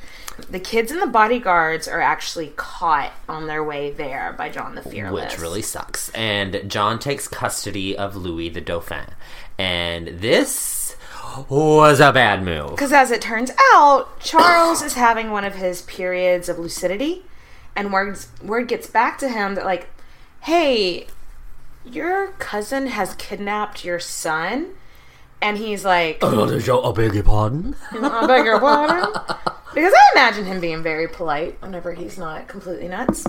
The 0.50 0.58
kids 0.58 0.90
and 0.90 1.00
the 1.00 1.06
bodyguards 1.06 1.86
are 1.86 2.00
actually 2.00 2.48
caught 2.56 3.12
on 3.28 3.46
their 3.46 3.62
way 3.62 3.92
there 3.92 4.34
by 4.36 4.48
John 4.48 4.74
the 4.74 4.82
Fearless. 4.82 5.34
Which 5.34 5.40
really 5.40 5.62
sucks. 5.62 6.08
And 6.08 6.68
John 6.68 6.98
takes 6.98 7.28
custody 7.28 7.96
of 7.96 8.16
Louis 8.16 8.48
the 8.48 8.60
Dauphin. 8.60 9.06
And 9.56 10.08
this 10.08 10.96
was 11.48 12.00
a 12.00 12.12
bad 12.12 12.42
move. 12.42 12.70
Because 12.70 12.92
as 12.92 13.12
it 13.12 13.22
turns 13.22 13.52
out, 13.72 14.18
Charles 14.18 14.82
is 14.82 14.94
having 14.94 15.30
one 15.30 15.44
of 15.44 15.54
his 15.54 15.82
periods 15.82 16.48
of 16.48 16.58
lucidity, 16.58 17.24
and 17.76 17.92
word 17.92 18.18
word 18.42 18.68
gets 18.68 18.86
back 18.86 19.18
to 19.18 19.28
him 19.28 19.54
that 19.54 19.64
like, 19.64 19.88
hey, 20.40 21.06
your 21.84 22.28
cousin 22.32 22.88
has 22.88 23.14
kidnapped 23.14 23.84
your 23.84 23.98
son, 23.98 24.74
and 25.40 25.58
he's 25.58 25.84
like, 25.84 26.18
Oh, 26.22 26.44
I 26.44 26.92
beg 26.92 27.14
your 27.14 27.24
pardon? 27.24 27.74
I 27.92 28.26
beg 28.26 28.44
your 28.44 28.60
pardon. 28.60 29.12
Because 29.74 29.94
I 29.94 30.10
imagine 30.12 30.44
him 30.44 30.60
being 30.60 30.82
very 30.82 31.08
polite 31.08 31.56
whenever 31.62 31.94
he's 31.94 32.18
not 32.18 32.46
completely 32.46 32.88
nuts. 32.88 33.24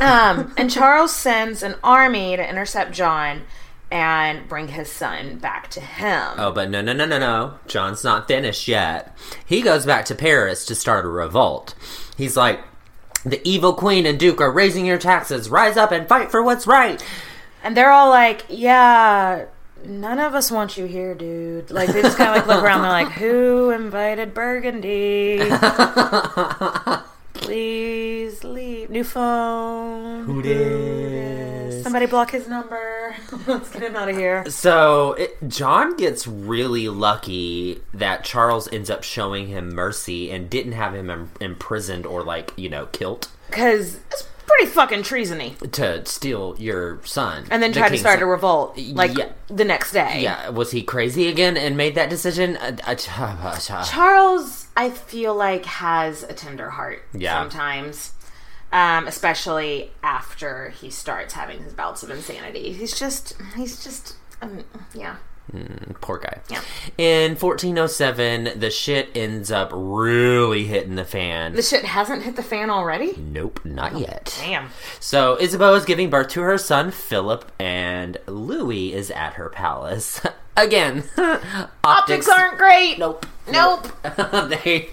Um, 0.00 0.54
and 0.56 0.70
Charles 0.70 1.12
sends 1.12 1.64
an 1.64 1.74
army 1.82 2.36
to 2.36 2.48
intercept 2.48 2.92
John 2.92 3.42
and 3.90 4.48
bring 4.48 4.68
his 4.68 4.90
son 4.90 5.38
back 5.38 5.70
to 5.70 5.80
him. 5.80 6.34
Oh, 6.38 6.52
but 6.52 6.70
no, 6.70 6.82
no, 6.82 6.92
no, 6.92 7.04
no, 7.04 7.18
no. 7.18 7.54
John's 7.66 8.04
not 8.04 8.28
finished 8.28 8.68
yet. 8.68 9.16
He 9.44 9.60
goes 9.60 9.84
back 9.84 10.04
to 10.04 10.14
Paris 10.14 10.64
to 10.66 10.74
start 10.76 11.04
a 11.04 11.08
revolt. 11.08 11.74
He's 12.16 12.36
like, 12.36 12.60
the 13.24 13.40
evil 13.48 13.74
queen 13.74 14.06
and 14.06 14.18
duke 14.18 14.40
are 14.40 14.50
raising 14.50 14.86
your 14.86 14.98
taxes. 14.98 15.48
Rise 15.48 15.76
up 15.76 15.92
and 15.92 16.08
fight 16.08 16.30
for 16.30 16.42
what's 16.42 16.66
right. 16.66 17.02
And 17.62 17.76
they're 17.76 17.92
all 17.92 18.10
like, 18.10 18.44
yeah, 18.48 19.46
none 19.84 20.18
of 20.18 20.34
us 20.34 20.50
want 20.50 20.76
you 20.76 20.86
here, 20.86 21.14
dude. 21.14 21.70
Like, 21.70 21.90
they 21.90 22.02
just 22.02 22.16
kind 22.16 22.30
of 22.30 22.36
like 22.36 22.46
look 22.46 22.64
around. 22.64 22.82
They're 22.82 22.90
like, 22.90 23.12
who 23.12 23.70
invited 23.70 24.34
Burgundy? 24.34 25.38
Please 27.34 28.44
leave. 28.44 28.90
New 28.90 29.04
phone. 29.04 30.24
Who 30.24 30.42
did? 30.42 30.81
Somebody 31.92 32.06
block 32.10 32.30
his 32.30 32.48
number. 32.48 33.14
Let's 33.46 33.68
get 33.70 33.82
him 33.82 33.96
out 33.96 34.08
of 34.08 34.16
here. 34.16 34.48
So 34.48 35.12
it, 35.12 35.36
John 35.46 35.94
gets 35.98 36.26
really 36.26 36.88
lucky 36.88 37.82
that 37.92 38.24
Charles 38.24 38.66
ends 38.72 38.88
up 38.88 39.02
showing 39.04 39.48
him 39.48 39.74
mercy 39.74 40.30
and 40.30 40.48
didn't 40.48 40.72
have 40.72 40.94
him 40.94 41.10
im- 41.10 41.30
imprisoned 41.38 42.06
or 42.06 42.22
like 42.22 42.54
you 42.56 42.70
know 42.70 42.86
killed 42.86 43.28
Because 43.50 43.96
it's 44.10 44.26
pretty 44.46 44.70
fucking 44.70 45.00
treasony. 45.00 45.70
to 45.72 46.02
steal 46.06 46.56
your 46.58 46.98
son 47.04 47.44
And 47.50 47.62
then 47.62 47.72
the 47.72 47.80
try 47.80 47.90
to 47.90 47.98
start 47.98 48.20
son. 48.20 48.22
a 48.22 48.30
revolt, 48.30 48.78
like 48.78 49.14
Yeah. 49.18 49.28
the 49.48 49.64
next 49.66 49.92
day. 49.92 50.22
Yeah, 50.22 50.48
was 50.48 50.70
he 50.70 50.82
crazy 50.82 51.28
again 51.28 51.58
and 51.58 51.76
made 51.76 51.94
that 51.96 52.08
decision? 52.08 52.56
Uh, 52.56 52.74
uh, 52.86 52.94
Charles, 53.84 54.66
I 54.78 54.88
feel 54.88 55.34
like, 55.34 55.66
has 55.66 56.22
a 56.22 56.32
tender 56.32 56.70
heart 56.70 57.02
Yeah. 57.12 57.38
sometimes. 57.38 58.12
Um, 58.72 59.06
especially 59.06 59.90
after 60.02 60.70
he 60.70 60.88
starts 60.88 61.34
having 61.34 61.62
his 61.62 61.74
bouts 61.74 62.02
of 62.02 62.10
insanity. 62.10 62.72
He's 62.72 62.98
just, 62.98 63.36
he's 63.54 63.84
just, 63.84 64.16
um, 64.40 64.64
yeah. 64.94 65.16
Mm, 65.52 66.00
poor 66.00 66.18
guy. 66.18 66.40
Yeah. 66.48 66.62
In 66.96 67.32
1407, 67.32 68.58
the 68.58 68.70
shit 68.70 69.10
ends 69.14 69.50
up 69.50 69.70
really 69.74 70.64
hitting 70.64 70.94
the 70.94 71.04
fan. 71.04 71.54
The 71.54 71.62
shit 71.62 71.84
hasn't 71.84 72.22
hit 72.22 72.36
the 72.36 72.42
fan 72.42 72.70
already? 72.70 73.14
Nope, 73.18 73.60
not 73.64 73.98
yet. 73.98 74.34
Damn. 74.40 74.70
So 75.00 75.36
Isabeau 75.36 75.74
is 75.74 75.84
giving 75.84 76.08
birth 76.10 76.28
to 76.28 76.40
her 76.40 76.56
son 76.58 76.90
Philip, 76.90 77.50
and 77.58 78.18
Louis 78.26 78.94
is 78.94 79.10
at 79.10 79.34
her 79.34 79.48
palace 79.48 80.20
again. 80.56 81.04
Optics 81.84 82.28
aren't 82.28 82.58
great. 82.58 82.98
Nope. 82.98 83.26
Nope. 83.50 83.88
they 84.62 84.90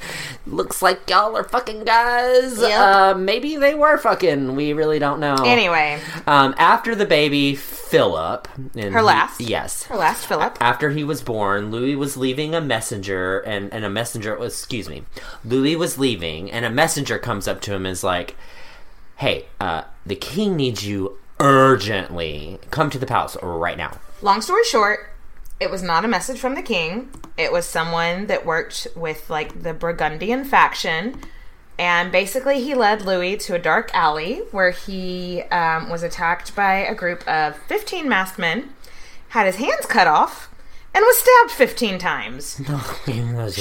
looks 0.48 0.82
like 0.82 1.08
y'all 1.08 1.38
are 1.38 1.43
fucking 1.43 1.84
guys. 1.84 2.58
Yep. 2.60 2.80
Uh, 2.80 3.13
maybe 3.15 3.58
they 3.58 3.76
were 3.76 3.98
fucking. 4.00 4.56
We 4.56 4.74
really 4.74 4.98
don't 4.98 5.19
know. 5.19 5.36
Anyway, 5.45 6.02
um, 6.26 6.56
after 6.58 6.95
the 6.95 7.06
baby 7.06 7.54
Philip, 7.56 8.48
and 8.76 8.91
Her 8.93 9.00
he- 9.02 9.06
last? 9.06 9.39
yes, 9.39 9.84
her 9.84 9.95
last 9.95 10.26
Philip. 10.26 10.58
after 10.60 10.89
he 10.89 11.04
was 11.04 11.22
born, 11.22 11.69
Louis 11.69 11.95
was 11.95 12.17
leaving 12.17 12.56
a 12.56 12.62
messenger, 12.62 13.39
and, 13.41 13.72
and 13.72 13.86
a 13.86 13.89
messenger 13.89 14.36
was, 14.36 14.54
excuse 14.54 14.89
me, 14.89 15.04
Louis 15.45 15.76
was 15.76 16.00
leaving, 16.00 16.52
and 16.52 16.65
a 16.65 16.72
messenger 16.72 17.19
comes 17.19 17.48
up 17.48 17.62
to 17.62 17.74
him 17.76 17.86
and 17.86 17.93
is 17.93 18.04
like, 18.04 18.36
hey, 19.17 19.45
uh, 19.60 19.84
the 20.08 20.15
king 20.15 20.56
needs 20.56 20.88
you 20.88 21.19
urgently. 21.39 22.60
Come 22.72 22.89
to 22.89 22.98
the 22.98 23.06
palace 23.06 23.38
right 23.43 23.78
now. 23.78 24.00
Long 24.24 24.41
story 24.41 24.63
short, 24.65 25.12
it 25.60 25.69
was 25.69 25.84
not 25.84 26.06
a 26.06 26.08
message 26.08 26.39
from 26.39 26.56
the 26.56 26.62
king. 26.62 27.10
It 27.38 27.52
was 27.52 27.65
someone 27.65 28.28
that 28.28 28.45
worked 28.45 28.88
with 28.95 29.30
like 29.30 29.63
the 29.63 29.74
Burgundian 29.74 30.45
faction. 30.45 31.22
And 31.78 32.12
basically, 32.12 32.62
he 32.62 32.76
led 32.76 33.04
Louis 33.04 33.38
to 33.38 33.56
a 33.56 33.60
dark 33.60 33.89
alley 33.93 34.41
where 34.52 34.72
he 34.72 35.43
um, 35.43 35.89
was 35.89 36.04
attacked 36.04 36.54
by 36.54 36.76
a 36.76 36.93
group 36.93 37.26
of 37.26 37.56
15 37.56 38.08
masked 38.08 38.38
men, 38.38 38.74
had 39.30 39.45
his 39.45 39.56
hands 39.56 39.86
cut 39.86 40.06
off, 40.06 40.50
and 40.93 41.04
was 41.04 41.17
stabbed 41.19 41.52
15 41.52 41.98
times. 41.98 42.60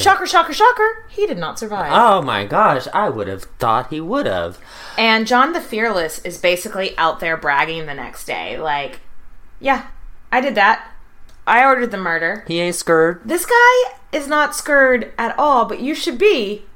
Shocker, 0.03 0.27
shocker, 0.27 0.53
shocker. 0.53 1.05
He 1.09 1.29
did 1.29 1.39
not 1.39 1.61
survive. 1.61 1.93
Oh 1.93 2.21
my 2.21 2.45
gosh, 2.45 2.89
I 2.93 3.09
would 3.09 3.29
have 3.29 3.45
thought 3.61 3.91
he 3.91 4.01
would 4.01 4.27
have. 4.27 4.59
And 4.97 5.27
John 5.27 5.53
the 5.53 5.61
Fearless 5.61 6.19
is 6.25 6.39
basically 6.39 6.99
out 6.99 7.21
there 7.21 7.37
bragging 7.37 7.87
the 7.87 7.95
next 7.95 8.25
day, 8.25 8.59
like, 8.59 8.99
yeah, 9.61 9.89
I 10.33 10.41
did 10.41 10.57
that. 10.57 10.93
I 11.49 11.65
ordered 11.65 11.91
the 11.91 11.97
murder. 11.97 12.45
He 12.47 12.61
ain't 12.61 12.75
scared. 12.75 13.23
This 13.25 13.47
guy 13.47 13.95
is 14.13 14.29
not 14.29 14.55
scared 14.55 15.13
at 15.17 15.37
all, 15.39 15.65
but 15.65 15.81
you 15.81 15.95
should 15.95 16.19
be 16.19 16.67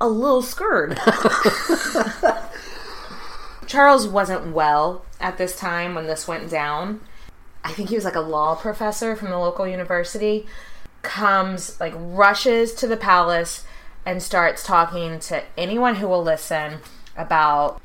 a 0.00 0.08
little 0.08 0.40
scared. 0.40 1.00
Charles 3.66 4.06
wasn't 4.06 4.54
well 4.54 5.04
at 5.20 5.36
this 5.36 5.58
time 5.58 5.96
when 5.96 6.06
this 6.06 6.28
went 6.28 6.48
down. 6.48 7.00
I 7.64 7.72
think 7.72 7.88
he 7.88 7.96
was 7.96 8.04
like 8.04 8.14
a 8.14 8.20
law 8.20 8.54
professor 8.54 9.16
from 9.16 9.30
the 9.30 9.38
local 9.38 9.66
university. 9.66 10.46
Comes, 11.02 11.80
like, 11.80 11.94
rushes 11.96 12.72
to 12.74 12.86
the 12.86 12.96
palace 12.96 13.64
and 14.06 14.22
starts 14.22 14.62
talking 14.62 15.18
to 15.20 15.42
anyone 15.58 15.96
who 15.96 16.06
will 16.06 16.22
listen 16.22 16.78
about 17.16 17.82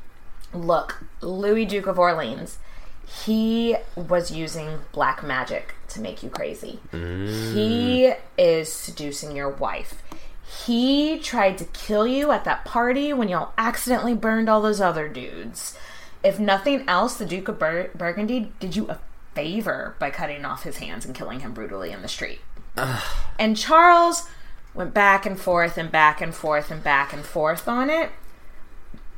look, 0.52 1.02
Louis 1.20 1.64
Duke 1.64 1.86
of 1.86 1.98
Orleans, 1.98 2.58
he 3.06 3.76
was 3.94 4.30
using 4.30 4.80
black 4.92 5.22
magic 5.22 5.74
to 5.88 6.00
make 6.00 6.22
you 6.22 6.28
crazy. 6.30 6.80
He 6.92 8.12
is 8.36 8.72
seducing 8.72 9.34
your 9.36 9.48
wife. 9.48 10.02
He 10.64 11.18
tried 11.20 11.58
to 11.58 11.64
kill 11.66 12.06
you 12.06 12.30
at 12.32 12.44
that 12.44 12.64
party 12.64 13.12
when 13.12 13.28
y'all 13.28 13.52
accidentally 13.56 14.14
burned 14.14 14.48
all 14.48 14.60
those 14.60 14.80
other 14.80 15.08
dudes. 15.08 15.76
If 16.22 16.38
nothing 16.40 16.88
else, 16.88 17.16
the 17.16 17.26
Duke 17.26 17.48
of 17.48 17.58
Bur- 17.58 17.90
Burgundy 17.94 18.52
did 18.58 18.74
you 18.74 18.88
a 18.88 18.98
favor 19.34 19.94
by 19.98 20.10
cutting 20.10 20.44
off 20.44 20.62
his 20.64 20.78
hands 20.78 21.04
and 21.04 21.14
killing 21.14 21.40
him 21.40 21.52
brutally 21.52 21.92
in 21.92 22.02
the 22.02 22.08
street. 22.08 22.40
And 23.38 23.56
Charles 23.56 24.28
went 24.74 24.92
back 24.94 25.24
and 25.26 25.38
forth 25.38 25.78
and 25.78 25.90
back 25.90 26.20
and 26.20 26.34
forth 26.34 26.70
and 26.70 26.82
back 26.82 27.12
and 27.12 27.24
forth 27.24 27.68
on 27.68 27.90
it. 27.90 28.10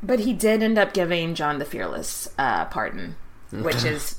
But 0.03 0.21
he 0.21 0.33
did 0.33 0.63
end 0.63 0.79
up 0.79 0.93
giving 0.95 1.35
John 1.35 1.59
the 1.59 1.65
Fearless 1.65 2.29
uh, 2.39 2.67
pardon, 2.67 3.17
which 3.51 3.85
is 3.85 4.17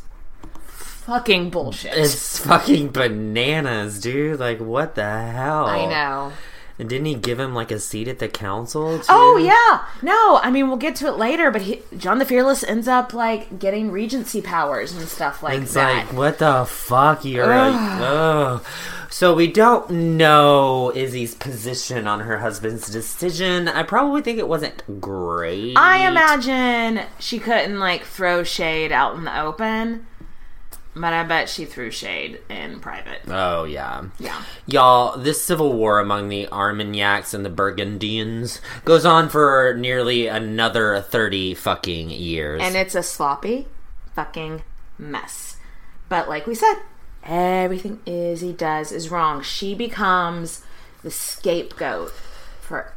fucking 1.10 1.50
bullshit. 1.50 1.96
It's 1.96 2.40
fucking 2.40 2.90
bananas, 2.90 4.00
dude. 4.00 4.40
Like, 4.40 4.60
what 4.60 4.96
the 4.96 5.04
hell? 5.04 5.66
I 5.66 5.86
know. 5.86 6.32
And 6.80 6.88
didn't 6.88 7.08
he 7.08 7.16
give 7.16 7.40
him 7.40 7.54
like 7.54 7.72
a 7.72 7.80
seat 7.80 8.08
at 8.08 8.20
the 8.20 8.30
council? 8.30 8.98
Too? 9.00 9.06
Oh 9.10 9.36
yeah, 9.36 9.86
no. 10.02 10.40
I 10.42 10.50
mean, 10.50 10.70
we'll 10.70 10.78
get 10.78 10.96
to 10.98 11.08
it 11.08 11.18
later. 11.18 11.52
But 11.52 11.64
he, 11.64 11.82
John 11.98 12.20
the 12.20 12.26
Fearless 12.26 12.64
ends 12.64 12.88
up 12.88 13.14
like 13.14 13.60
getting 13.60 13.92
regency 13.92 14.42
powers 14.42 14.94
and 14.94 15.06
stuff 15.08 15.44
like 15.44 15.62
it's 15.62 15.74
that. 15.74 16.08
like, 16.08 16.14
what 16.14 16.40
the 16.40 16.66
fuck? 16.66 17.26
You're 17.26 17.48
like, 17.48 17.76
ugh. 17.76 18.66
So 19.12 19.34
we 19.34 19.52
don't 19.52 19.90
know 19.90 20.94
Izzy's 20.96 21.36
position 21.36 22.08
on 22.08 22.22
her 22.22 22.38
husband's 22.38 22.88
decision. 22.90 23.68
I 23.68 23.84
probably 23.84 24.22
think 24.22 24.40
it 24.40 24.48
wasn't 24.48 25.02
great. 25.02 25.74
I 25.76 26.08
imagine 26.08 27.06
she 27.20 27.40
couldn't 27.40 27.80
like 27.80 28.06
throw 28.06 28.44
shade 28.44 28.94
out 28.94 29.16
in 29.16 29.26
the 29.26 29.42
open. 29.42 30.06
But 31.00 31.14
I 31.14 31.24
bet 31.24 31.48
she 31.48 31.66
threw 31.66 31.92
shade 31.92 32.42
in 32.50 32.80
private. 32.80 33.22
Oh 33.28 33.64
yeah, 33.64 34.06
Yeah. 34.20 34.44
Y'all, 34.68 35.18
this 35.18 35.42
civil 35.42 35.74
war 35.74 36.00
among 36.00 36.30
the 36.30 36.48
Armagnacs 36.52 37.34
and 37.34 37.46
the 37.46 37.50
Burgundians 37.50 38.60
goes 38.86 39.06
on 39.06 39.30
for 39.30 39.74
nearly 39.78 40.28
another 40.28 41.02
thirty 41.02 41.54
fucking 41.54 42.10
years. 42.10 42.62
And 42.64 42.76
it's 42.76 42.96
a 42.96 43.04
sloppy 43.04 43.68
fucking 44.14 44.64
mess. 44.98 45.58
But 46.10 46.28
like 46.28 46.46
we 46.46 46.56
said, 46.56 46.76
everything 47.24 48.02
Izzy 48.06 48.54
does 48.54 48.92
is 48.92 49.10
wrong. 49.10 49.42
She 49.42 49.76
becomes 49.76 50.64
the 51.04 51.12
scapegoat 51.12 52.12
for 52.62 52.94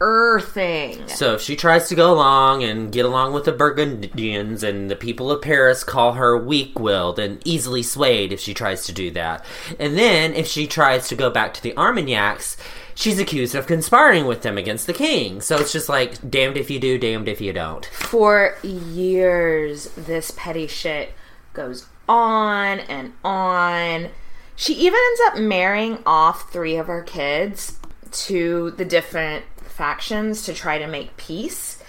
earthing. 0.00 1.06
So 1.08 1.34
if 1.34 1.42
she 1.42 1.56
tries 1.56 1.88
to 1.88 1.94
go 1.94 2.12
along 2.12 2.62
and 2.62 2.90
get 2.90 3.04
along 3.04 3.34
with 3.34 3.44
the 3.44 3.52
Burgundians, 3.52 4.62
and 4.62 4.90
the 4.90 4.96
people 4.96 5.30
of 5.30 5.42
Paris 5.42 5.84
call 5.84 6.14
her 6.14 6.38
weak-willed 6.38 7.18
and 7.18 7.40
easily 7.46 7.82
swayed 7.82 8.32
if 8.32 8.40
she 8.40 8.54
tries 8.54 8.86
to 8.86 8.92
do 8.92 9.10
that, 9.10 9.44
and 9.78 9.98
then 9.98 10.32
if 10.32 10.46
she 10.46 10.66
tries 10.66 11.08
to 11.08 11.14
go 11.14 11.28
back 11.30 11.52
to 11.54 11.62
the 11.62 11.76
Armagnacs, 11.76 12.56
she's 12.94 13.18
accused 13.18 13.54
of 13.54 13.66
conspiring 13.66 14.26
with 14.26 14.42
them 14.42 14.56
against 14.56 14.86
the 14.86 14.92
king. 14.92 15.40
So 15.40 15.58
it's 15.58 15.72
just 15.72 15.88
like 15.88 16.30
damned 16.30 16.56
if 16.56 16.70
you 16.70 16.80
do, 16.80 16.98
damned 16.98 17.28
if 17.28 17.40
you 17.40 17.52
don't. 17.52 17.84
For 17.86 18.56
years, 18.62 19.90
this 19.96 20.32
petty 20.36 20.66
shit 20.66 21.12
goes 21.52 21.86
on 22.08 22.80
and 22.80 23.12
on. 23.22 24.08
She 24.56 24.74
even 24.74 24.98
ends 24.98 25.20
up 25.26 25.38
marrying 25.38 25.98
off 26.04 26.52
three 26.52 26.76
of 26.76 26.86
her 26.86 27.02
kids 27.02 27.78
to 28.12 28.72
the 28.72 28.84
different 28.84 29.44
factions 29.80 30.42
to 30.42 30.52
try 30.52 30.76
to 30.76 30.86
make 30.86 31.16
peace. 31.16 31.82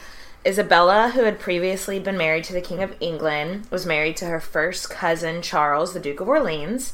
Isabella, 0.45 1.11
who 1.13 1.25
had 1.25 1.41
previously 1.41 1.99
been 1.99 2.17
married 2.17 2.45
to 2.45 2.53
the 2.53 2.61
King 2.61 2.81
of 2.81 2.95
England, 3.01 3.67
was 3.69 3.85
married 3.85 4.15
to 4.17 4.27
her 4.27 4.39
first 4.39 4.89
cousin 4.89 5.41
Charles, 5.41 5.93
the 5.93 5.99
Duke 5.99 6.21
of 6.21 6.29
Orleans. 6.29 6.93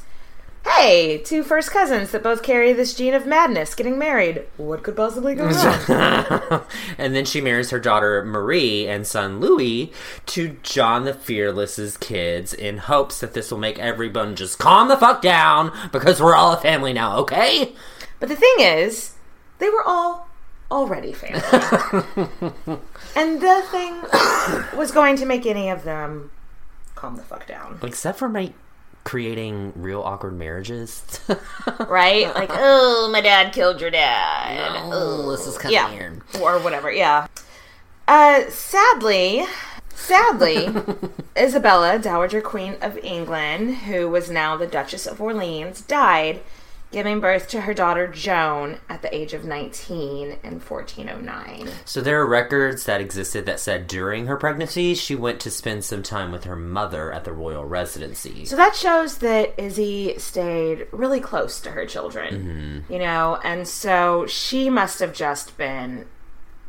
Hey, 0.65 1.19
two 1.19 1.43
first 1.43 1.69
cousins 1.69 2.09
that 2.09 2.23
both 2.23 2.41
carry 2.41 2.73
this 2.73 2.95
gene 2.95 3.13
of 3.13 3.27
madness 3.27 3.75
getting 3.75 3.99
married. 3.99 4.43
What 4.57 4.81
could 4.81 4.95
possibly 4.95 5.35
go 5.35 5.45
wrong? 5.45 6.63
and 6.97 7.15
then 7.15 7.25
she 7.25 7.41
marries 7.41 7.69
her 7.69 7.79
daughter 7.79 8.25
Marie 8.25 8.87
and 8.87 9.05
son 9.05 9.39
Louis 9.39 9.93
to 10.25 10.57
John 10.63 11.05
the 11.05 11.13
Fearless's 11.13 11.95
kids 11.95 12.55
in 12.55 12.79
hopes 12.79 13.19
that 13.19 13.35
this 13.35 13.51
will 13.51 13.59
make 13.59 13.77
everyone 13.77 14.35
just 14.35 14.57
calm 14.57 14.87
the 14.87 14.97
fuck 14.97 15.21
down 15.21 15.71
because 15.91 16.19
we're 16.19 16.35
all 16.35 16.53
a 16.53 16.57
family 16.57 16.91
now, 16.91 17.17
okay? 17.17 17.75
But 18.19 18.29
the 18.29 18.35
thing 18.35 18.55
is, 18.57 19.13
they 19.59 19.69
were 19.69 19.83
all 19.83 20.26
already 20.71 21.13
family. 21.13 21.41
and 23.15 23.41
the 23.41 23.61
thing 23.71 24.77
was 24.77 24.91
going 24.91 25.15
to 25.17 25.25
make 25.25 25.45
any 25.45 25.69
of 25.69 25.83
them 25.83 26.31
calm 26.95 27.15
the 27.15 27.23
fuck 27.23 27.47
down. 27.47 27.79
Except 27.83 28.17
for 28.19 28.27
my 28.29 28.53
creating 29.03 29.71
real 29.75 30.01
awkward 30.01 30.37
marriages. 30.37 31.03
Right? 31.87 32.33
Like, 32.33 32.49
oh, 32.51 33.09
my 33.11 33.21
dad 33.21 33.53
killed 33.53 33.79
your 33.79 33.91
dad. 33.91 34.89
oh, 34.91 35.31
this 35.31 35.47
is 35.47 35.57
kind 35.57 35.75
of 35.75 35.91
weird. 35.91 36.21
Or 36.41 36.59
whatever, 36.59 36.91
yeah. 36.91 37.27
Uh, 38.07 38.49
sadly, 38.49 39.45
sadly, 39.93 40.69
Isabella, 41.37 41.99
Dowager 41.99 42.41
Queen 42.41 42.75
of 42.81 42.97
England, 42.99 43.75
who 43.77 44.09
was 44.09 44.29
now 44.29 44.57
the 44.57 44.67
Duchess 44.67 45.05
of 45.05 45.21
Orleans, 45.21 45.81
died, 45.81 46.41
giving 46.91 47.19
birth 47.19 47.47
to 47.49 47.61
her 47.61 47.73
daughter 47.73 48.07
Joan 48.07 48.79
at 48.89 49.01
the 49.01 49.13
age 49.13 49.33
of 49.33 49.43
19 49.43 50.37
in 50.43 50.59
1409. 50.59 51.69
So 51.85 52.01
there 52.01 52.21
are 52.21 52.25
records 52.25 52.85
that 52.85 53.01
existed 53.01 53.45
that 53.45 53.59
said 53.59 53.87
during 53.87 54.27
her 54.27 54.37
pregnancy 54.37 54.95
she 54.95 55.15
went 55.15 55.39
to 55.41 55.51
spend 55.51 55.83
some 55.83 56.01
time 56.01 56.31
with 56.31 56.45
her 56.45 56.55
mother 56.55 57.11
at 57.11 57.25
the 57.25 57.33
royal 57.33 57.65
residency. 57.65 58.45
So 58.45 58.55
that 58.55 58.75
shows 58.75 59.17
that 59.17 59.53
Izzy 59.59 60.15
stayed 60.17 60.87
really 60.91 61.19
close 61.19 61.59
to 61.61 61.71
her 61.71 61.85
children, 61.85 62.83
mm-hmm. 62.85 62.93
you 62.93 62.99
know, 62.99 63.37
and 63.43 63.67
so 63.67 64.25
she 64.27 64.69
must 64.69 64.99
have 64.99 65.13
just 65.13 65.57
been 65.57 66.05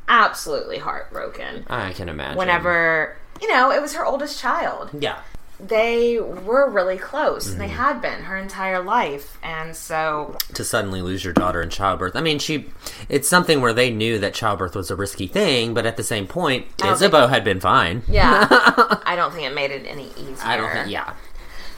absolutely 0.09 0.79
heartbroken 0.79 1.64
I 1.69 1.93
can 1.93 2.09
imagine. 2.09 2.39
whenever, 2.39 3.16
you 3.41 3.53
know, 3.53 3.71
it 3.71 3.81
was 3.81 3.95
her 3.95 4.05
oldest 4.05 4.41
child. 4.41 4.91
Yeah. 4.99 5.21
They 5.61 6.19
were 6.21 6.71
really 6.71 6.99
close, 6.99 7.51
and 7.51 7.61
they 7.61 7.67
mm. 7.67 7.71
had 7.71 8.01
been 8.01 8.25
her 8.25 8.37
entire 8.37 8.83
life, 8.83 9.39
and 9.43 9.75
so 9.75 10.37
to 10.55 10.65
suddenly 10.65 11.03
lose 11.03 11.25
your 11.25 11.33
daughter 11.33 11.61
in 11.61 11.71
childbirth. 11.71 12.15
I 12.15 12.21
mean, 12.21 12.39
she 12.39 12.71
it's 13.09 13.29
something 13.29 13.61
where 13.61 13.73
they 13.73 13.91
knew 13.91 14.19
that 14.21 14.35
childbirth 14.35 14.77
was 14.77 14.91
a 14.91 14.97
risky 14.97 15.27
thing, 15.27 15.75
but 15.75 15.85
at 15.85 15.97
the 15.97 16.05
same 16.05 16.27
point, 16.27 16.67
Isabeau 16.85 17.27
had 17.27 17.43
been 17.43 17.61
fine. 17.61 18.03
yeah, 18.09 18.47
I 19.05 19.15
don't 19.17 19.33
think 19.33 19.47
it 19.47 19.55
made 19.55 19.71
it 19.71 19.85
any 19.87 20.11
easier. 20.17 20.37
I 20.45 20.57
don't 20.57 20.71
think 20.71 20.91
yeah. 20.91 21.15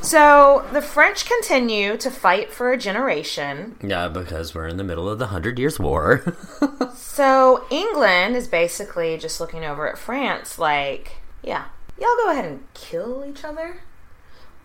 So 0.03 0.66
the 0.72 0.81
French 0.81 1.26
continue 1.26 1.97
to 1.99 2.11
fight 2.11 2.51
for 2.51 2.72
a 2.72 2.78
generation. 2.78 3.76
Yeah, 3.83 4.09
because 4.09 4.55
we're 4.55 4.66
in 4.66 4.78
the 4.78 4.85
middle 4.85 5.09
of 5.09 5.18
the 5.18 5.26
Hundred 5.26 5.59
Years' 5.59 5.78
War. 5.78 6.24
So 7.20 7.66
England 7.70 8.35
is 8.35 8.49
basically 8.49 9.18
just 9.18 9.41
looking 9.41 9.62
over 9.62 9.87
at 9.87 9.99
France 9.99 10.59
like, 10.59 11.16
yeah, 11.43 11.64
y'all 12.01 12.16
go 12.24 12.30
ahead 12.30 12.44
and 12.44 12.64
kill 12.74 13.24
each 13.24 13.44
other. 13.44 13.82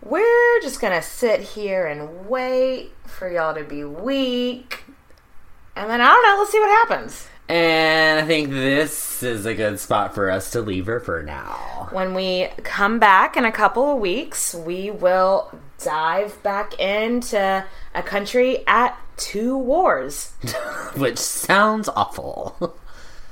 We're 0.01 0.59
just 0.61 0.79
gonna 0.79 1.01
sit 1.01 1.41
here 1.41 1.85
and 1.87 2.27
wait 2.29 2.91
for 3.05 3.29
y'all 3.29 3.53
to 3.55 3.63
be 3.63 3.83
weak. 3.83 4.83
And 5.75 5.89
then 5.89 5.99
I 6.01 6.05
don't 6.07 6.23
know, 6.23 6.39
let's 6.39 6.51
see 6.51 6.59
what 6.59 6.69
happens. 6.89 7.27
and 7.49 8.19
I 8.19 8.25
think 8.25 8.49
this 8.49 9.21
is 9.21 9.45
a 9.45 9.53
good 9.53 9.79
spot 9.79 10.15
for 10.15 10.31
us 10.31 10.51
to 10.51 10.61
leave 10.61 10.85
her 10.87 10.99
for 10.99 11.21
now. 11.21 11.89
When 11.91 12.13
we 12.13 12.47
come 12.63 12.97
back 12.97 13.35
in 13.37 13.45
a 13.45 13.51
couple 13.51 13.91
of 13.93 13.99
weeks, 13.99 14.53
we 14.55 14.89
will 14.89 15.51
dive 15.83 16.41
back 16.43 16.79
into 16.79 17.65
a 17.93 18.03
country 18.03 18.63
at 18.67 18.97
two 19.17 19.57
wars. 19.57 20.31
Which 20.95 21.17
sounds 21.19 21.89
awful. 21.89 22.79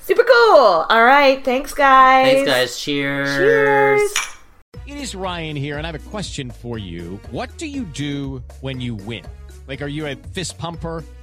Super 0.04 0.24
cool. 0.26 0.86
All 0.90 1.06
right, 1.06 1.44
thanks 1.46 1.74
guys. 1.74 2.26
Thanks 2.26 2.50
guys. 2.50 2.78
Cheers. 2.78 3.38
Cheers. 3.38 4.14
It 4.86 4.98
is 4.98 5.16
Ryan 5.16 5.56
here, 5.56 5.78
and 5.78 5.88
I 5.88 5.92
have 5.92 5.96
a 5.96 6.10
question 6.10 6.52
for 6.52 6.78
you. 6.78 7.22
What 7.32 7.58
do 7.58 7.66
you 7.66 7.86
do 7.86 8.44
when 8.60 8.82
you 8.82 8.96
win? 8.96 9.24
Like, 9.66 9.82
are 9.82 9.88
you 9.88 10.08
a 10.08 10.18
fist 10.34 10.58
pumper? 10.58 11.06